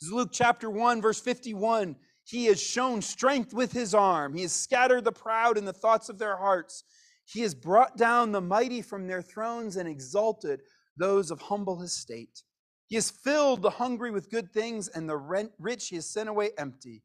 This 0.00 0.08
is 0.08 0.12
Luke 0.12 0.30
chapter 0.32 0.68
1, 0.68 1.00
verse 1.00 1.20
51. 1.20 1.96
He 2.24 2.46
has 2.46 2.60
shown 2.60 3.02
strength 3.02 3.52
with 3.52 3.72
his 3.72 3.94
arm. 3.94 4.34
He 4.34 4.42
has 4.42 4.52
scattered 4.52 5.04
the 5.04 5.12
proud 5.12 5.58
in 5.58 5.64
the 5.64 5.72
thoughts 5.72 6.08
of 6.08 6.18
their 6.18 6.36
hearts. 6.36 6.84
He 7.26 7.40
has 7.40 7.54
brought 7.54 7.96
down 7.96 8.32
the 8.32 8.40
mighty 8.40 8.82
from 8.82 9.06
their 9.06 9.22
thrones 9.22 9.76
and 9.76 9.88
exalted 9.88 10.62
those 10.96 11.30
of 11.30 11.40
humble 11.40 11.82
estate. 11.82 12.42
He 12.86 12.96
has 12.96 13.10
filled 13.10 13.62
the 13.62 13.70
hungry 13.70 14.10
with 14.10 14.30
good 14.30 14.52
things, 14.52 14.88
and 14.88 15.08
the 15.08 15.50
rich 15.58 15.88
he 15.88 15.96
has 15.96 16.06
sent 16.06 16.28
away 16.28 16.50
empty. 16.58 17.02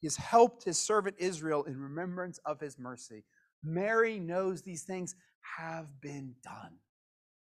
He 0.00 0.06
has 0.06 0.16
helped 0.16 0.64
his 0.64 0.78
servant 0.78 1.16
Israel 1.18 1.64
in 1.64 1.80
remembrance 1.80 2.38
of 2.44 2.60
his 2.60 2.78
mercy. 2.78 3.24
Mary 3.62 4.18
knows 4.18 4.62
these 4.62 4.82
things 4.82 5.14
have 5.58 5.86
been 6.00 6.34
done. 6.42 6.78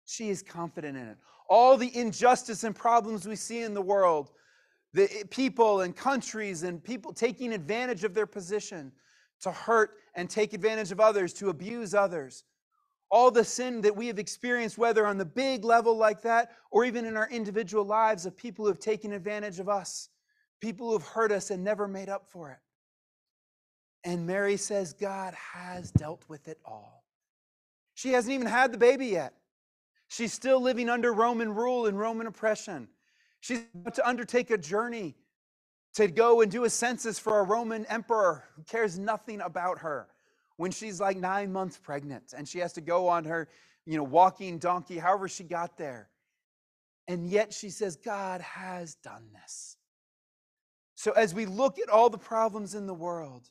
She 0.06 0.30
is 0.30 0.42
confident 0.42 0.96
in 0.96 1.06
it. 1.06 1.18
All 1.48 1.76
the 1.76 1.96
injustice 1.96 2.64
and 2.64 2.74
problems 2.74 3.28
we 3.28 3.36
see 3.36 3.60
in 3.60 3.74
the 3.74 3.82
world, 3.82 4.30
the 4.92 5.04
eh, 5.04 5.22
people 5.30 5.82
and 5.82 5.94
countries 5.94 6.62
and 6.62 6.82
people 6.82 7.12
taking 7.12 7.52
advantage 7.52 8.04
of 8.04 8.14
their 8.14 8.26
position 8.26 8.92
to 9.42 9.50
hurt 9.50 9.92
and 10.14 10.28
take 10.28 10.52
advantage 10.52 10.92
of 10.92 11.00
others, 11.00 11.32
to 11.34 11.48
abuse 11.48 11.94
others. 11.94 12.44
All 13.10 13.30
the 13.30 13.44
sin 13.44 13.80
that 13.80 13.96
we 13.96 14.06
have 14.06 14.18
experienced, 14.18 14.78
whether 14.78 15.06
on 15.06 15.18
the 15.18 15.24
big 15.24 15.64
level 15.64 15.96
like 15.96 16.22
that 16.22 16.52
or 16.70 16.84
even 16.84 17.04
in 17.04 17.16
our 17.16 17.28
individual 17.28 17.84
lives, 17.84 18.26
of 18.26 18.36
people 18.36 18.64
who 18.64 18.68
have 18.68 18.78
taken 18.78 19.12
advantage 19.12 19.58
of 19.58 19.68
us, 19.68 20.08
people 20.60 20.88
who 20.88 20.92
have 20.92 21.06
hurt 21.06 21.32
us 21.32 21.50
and 21.50 21.64
never 21.64 21.88
made 21.88 22.08
up 22.08 22.28
for 22.28 22.50
it. 22.50 22.58
And 24.04 24.26
Mary 24.26 24.56
says, 24.56 24.92
God 24.92 25.34
has 25.34 25.90
dealt 25.90 26.24
with 26.28 26.48
it 26.48 26.58
all. 26.64 27.04
She 27.94 28.12
hasn't 28.12 28.32
even 28.32 28.46
had 28.46 28.72
the 28.72 28.78
baby 28.78 29.06
yet. 29.08 29.34
She's 30.08 30.32
still 30.32 30.60
living 30.60 30.88
under 30.88 31.12
Roman 31.12 31.54
rule 31.54 31.86
and 31.86 31.98
Roman 31.98 32.26
oppression. 32.26 32.88
She's 33.40 33.62
about 33.74 33.94
to 33.94 34.08
undertake 34.08 34.50
a 34.50 34.58
journey 34.58 35.16
to 35.94 36.08
go 36.08 36.40
and 36.40 36.50
do 36.50 36.64
a 36.64 36.70
census 36.70 37.18
for 37.18 37.40
a 37.40 37.42
Roman 37.42 37.84
emperor 37.86 38.44
who 38.54 38.62
cares 38.62 38.98
nothing 38.98 39.40
about 39.40 39.78
her 39.78 40.08
when 40.56 40.70
she's 40.70 41.00
like 41.00 41.16
nine 41.16 41.52
months 41.52 41.78
pregnant 41.78 42.34
and 42.36 42.46
she 42.46 42.58
has 42.58 42.72
to 42.74 42.80
go 42.80 43.08
on 43.08 43.24
her, 43.24 43.48
you 43.86 43.96
know, 43.96 44.04
walking 44.04 44.58
donkey, 44.58 44.98
however 44.98 45.28
she 45.28 45.42
got 45.42 45.76
there. 45.78 46.08
And 47.08 47.28
yet 47.28 47.52
she 47.52 47.70
says, 47.70 47.96
God 47.96 48.40
has 48.42 48.94
done 48.96 49.24
this. 49.32 49.76
So 50.94 51.12
as 51.12 51.34
we 51.34 51.46
look 51.46 51.78
at 51.78 51.88
all 51.88 52.10
the 52.10 52.18
problems 52.18 52.74
in 52.74 52.86
the 52.86 52.94
world, 52.94 53.48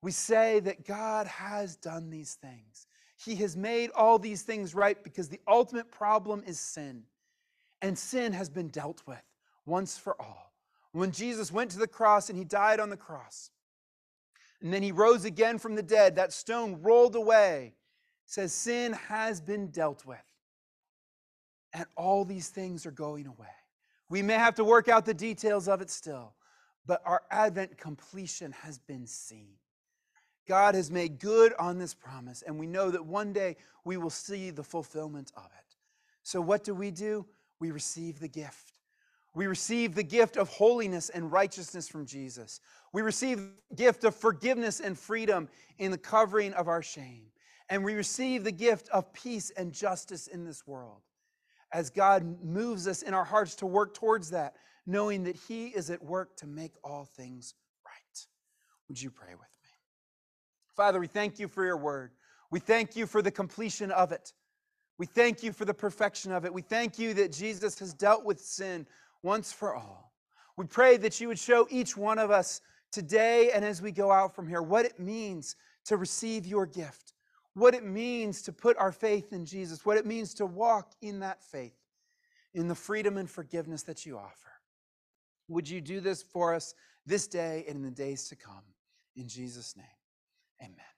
we 0.00 0.12
say 0.12 0.60
that 0.60 0.86
God 0.86 1.26
has 1.26 1.76
done 1.76 2.08
these 2.08 2.34
things. 2.34 2.86
He 3.22 3.34
has 3.36 3.56
made 3.56 3.90
all 3.94 4.18
these 4.18 4.42
things 4.42 4.74
right 4.74 5.02
because 5.04 5.28
the 5.28 5.40
ultimate 5.46 5.90
problem 5.90 6.42
is 6.46 6.58
sin 6.58 7.02
and 7.82 7.98
sin 7.98 8.32
has 8.32 8.48
been 8.48 8.68
dealt 8.68 9.02
with 9.06 9.22
once 9.66 9.96
for 9.96 10.20
all. 10.20 10.52
When 10.92 11.12
Jesus 11.12 11.52
went 11.52 11.70
to 11.72 11.78
the 11.78 11.86
cross 11.86 12.28
and 12.28 12.38
he 12.38 12.44
died 12.44 12.80
on 12.80 12.90
the 12.90 12.96
cross, 12.96 13.50
and 14.60 14.72
then 14.72 14.82
he 14.82 14.90
rose 14.90 15.24
again 15.24 15.58
from 15.58 15.74
the 15.74 15.82
dead, 15.82 16.16
that 16.16 16.32
stone 16.32 16.78
rolled 16.82 17.14
away, 17.14 17.74
says 18.26 18.52
sin 18.52 18.92
has 18.92 19.40
been 19.40 19.68
dealt 19.68 20.04
with. 20.04 20.18
And 21.72 21.86
all 21.96 22.24
these 22.24 22.48
things 22.48 22.86
are 22.86 22.90
going 22.90 23.26
away. 23.26 23.46
We 24.08 24.22
may 24.22 24.34
have 24.34 24.54
to 24.56 24.64
work 24.64 24.88
out 24.88 25.04
the 25.04 25.14
details 25.14 25.68
of 25.68 25.80
it 25.80 25.90
still, 25.90 26.34
but 26.86 27.02
our 27.04 27.22
Advent 27.30 27.76
completion 27.76 28.52
has 28.52 28.78
been 28.78 29.06
seen. 29.06 29.58
God 30.48 30.74
has 30.74 30.90
made 30.90 31.18
good 31.18 31.52
on 31.58 31.78
this 31.78 31.92
promise, 31.92 32.42
and 32.42 32.58
we 32.58 32.66
know 32.66 32.90
that 32.90 33.04
one 33.04 33.34
day 33.34 33.56
we 33.84 33.98
will 33.98 34.10
see 34.10 34.48
the 34.50 34.64
fulfillment 34.64 35.30
of 35.36 35.44
it. 35.44 35.76
So, 36.22 36.40
what 36.40 36.64
do 36.64 36.74
we 36.74 36.90
do? 36.90 37.26
We 37.60 37.70
receive 37.70 38.20
the 38.20 38.28
gift. 38.28 38.72
We 39.34 39.46
receive 39.46 39.94
the 39.94 40.02
gift 40.02 40.36
of 40.36 40.48
holiness 40.48 41.10
and 41.10 41.30
righteousness 41.30 41.88
from 41.88 42.06
Jesus. 42.06 42.60
We 42.92 43.02
receive 43.02 43.38
the 43.70 43.76
gift 43.76 44.04
of 44.04 44.16
forgiveness 44.16 44.80
and 44.80 44.98
freedom 44.98 45.48
in 45.78 45.90
the 45.90 45.98
covering 45.98 46.54
of 46.54 46.68
our 46.68 46.82
shame. 46.82 47.26
And 47.68 47.84
we 47.84 47.94
receive 47.94 48.44
the 48.44 48.52
gift 48.52 48.88
of 48.88 49.12
peace 49.12 49.50
and 49.56 49.72
justice 49.72 50.26
in 50.26 50.44
this 50.44 50.66
world. 50.66 51.02
As 51.72 51.90
God 51.90 52.42
moves 52.42 52.88
us 52.88 53.02
in 53.02 53.12
our 53.12 53.24
hearts 53.24 53.54
to 53.56 53.66
work 53.66 53.94
towards 53.94 54.30
that, 54.30 54.54
knowing 54.86 55.24
that 55.24 55.36
He 55.36 55.66
is 55.66 55.90
at 55.90 56.02
work 56.02 56.36
to 56.38 56.46
make 56.46 56.72
all 56.82 57.04
things 57.04 57.54
right. 57.84 58.26
Would 58.88 59.00
you 59.00 59.10
pray 59.10 59.32
with 59.32 59.40
me? 59.40 59.70
Father, 60.74 60.98
we 60.98 61.06
thank 61.06 61.38
you 61.38 61.46
for 61.46 61.64
your 61.64 61.76
word. 61.76 62.12
We 62.50 62.58
thank 62.58 62.96
you 62.96 63.06
for 63.06 63.20
the 63.20 63.30
completion 63.30 63.90
of 63.90 64.12
it. 64.12 64.32
We 64.98 65.06
thank 65.06 65.42
you 65.42 65.52
for 65.52 65.64
the 65.64 65.74
perfection 65.74 66.32
of 66.32 66.44
it. 66.44 66.52
We 66.52 66.62
thank 66.62 66.98
you 66.98 67.14
that 67.14 67.32
Jesus 67.32 67.78
has 67.78 67.94
dealt 67.94 68.24
with 68.24 68.40
sin 68.40 68.86
once 69.22 69.52
for 69.52 69.74
all. 69.74 70.12
We 70.56 70.66
pray 70.66 70.96
that 70.98 71.20
you 71.20 71.28
would 71.28 71.38
show 71.38 71.68
each 71.70 71.96
one 71.96 72.18
of 72.18 72.32
us 72.32 72.60
today 72.90 73.52
and 73.52 73.64
as 73.64 73.80
we 73.80 73.92
go 73.92 74.10
out 74.10 74.34
from 74.34 74.48
here 74.48 74.60
what 74.60 74.84
it 74.84 74.98
means 74.98 75.54
to 75.84 75.96
receive 75.96 76.46
your 76.46 76.66
gift, 76.66 77.12
what 77.54 77.74
it 77.74 77.84
means 77.84 78.42
to 78.42 78.52
put 78.52 78.76
our 78.76 78.90
faith 78.90 79.32
in 79.32 79.46
Jesus, 79.46 79.86
what 79.86 79.96
it 79.96 80.06
means 80.06 80.34
to 80.34 80.46
walk 80.46 80.92
in 81.00 81.20
that 81.20 81.42
faith, 81.42 81.78
in 82.54 82.66
the 82.66 82.74
freedom 82.74 83.16
and 83.16 83.30
forgiveness 83.30 83.84
that 83.84 84.04
you 84.04 84.18
offer. 84.18 84.52
Would 85.48 85.68
you 85.68 85.80
do 85.80 86.00
this 86.00 86.22
for 86.22 86.54
us 86.54 86.74
this 87.06 87.28
day 87.28 87.64
and 87.68 87.76
in 87.76 87.82
the 87.82 87.90
days 87.90 88.28
to 88.28 88.36
come? 88.36 88.64
In 89.16 89.28
Jesus' 89.28 89.76
name, 89.76 89.86
amen. 90.60 90.97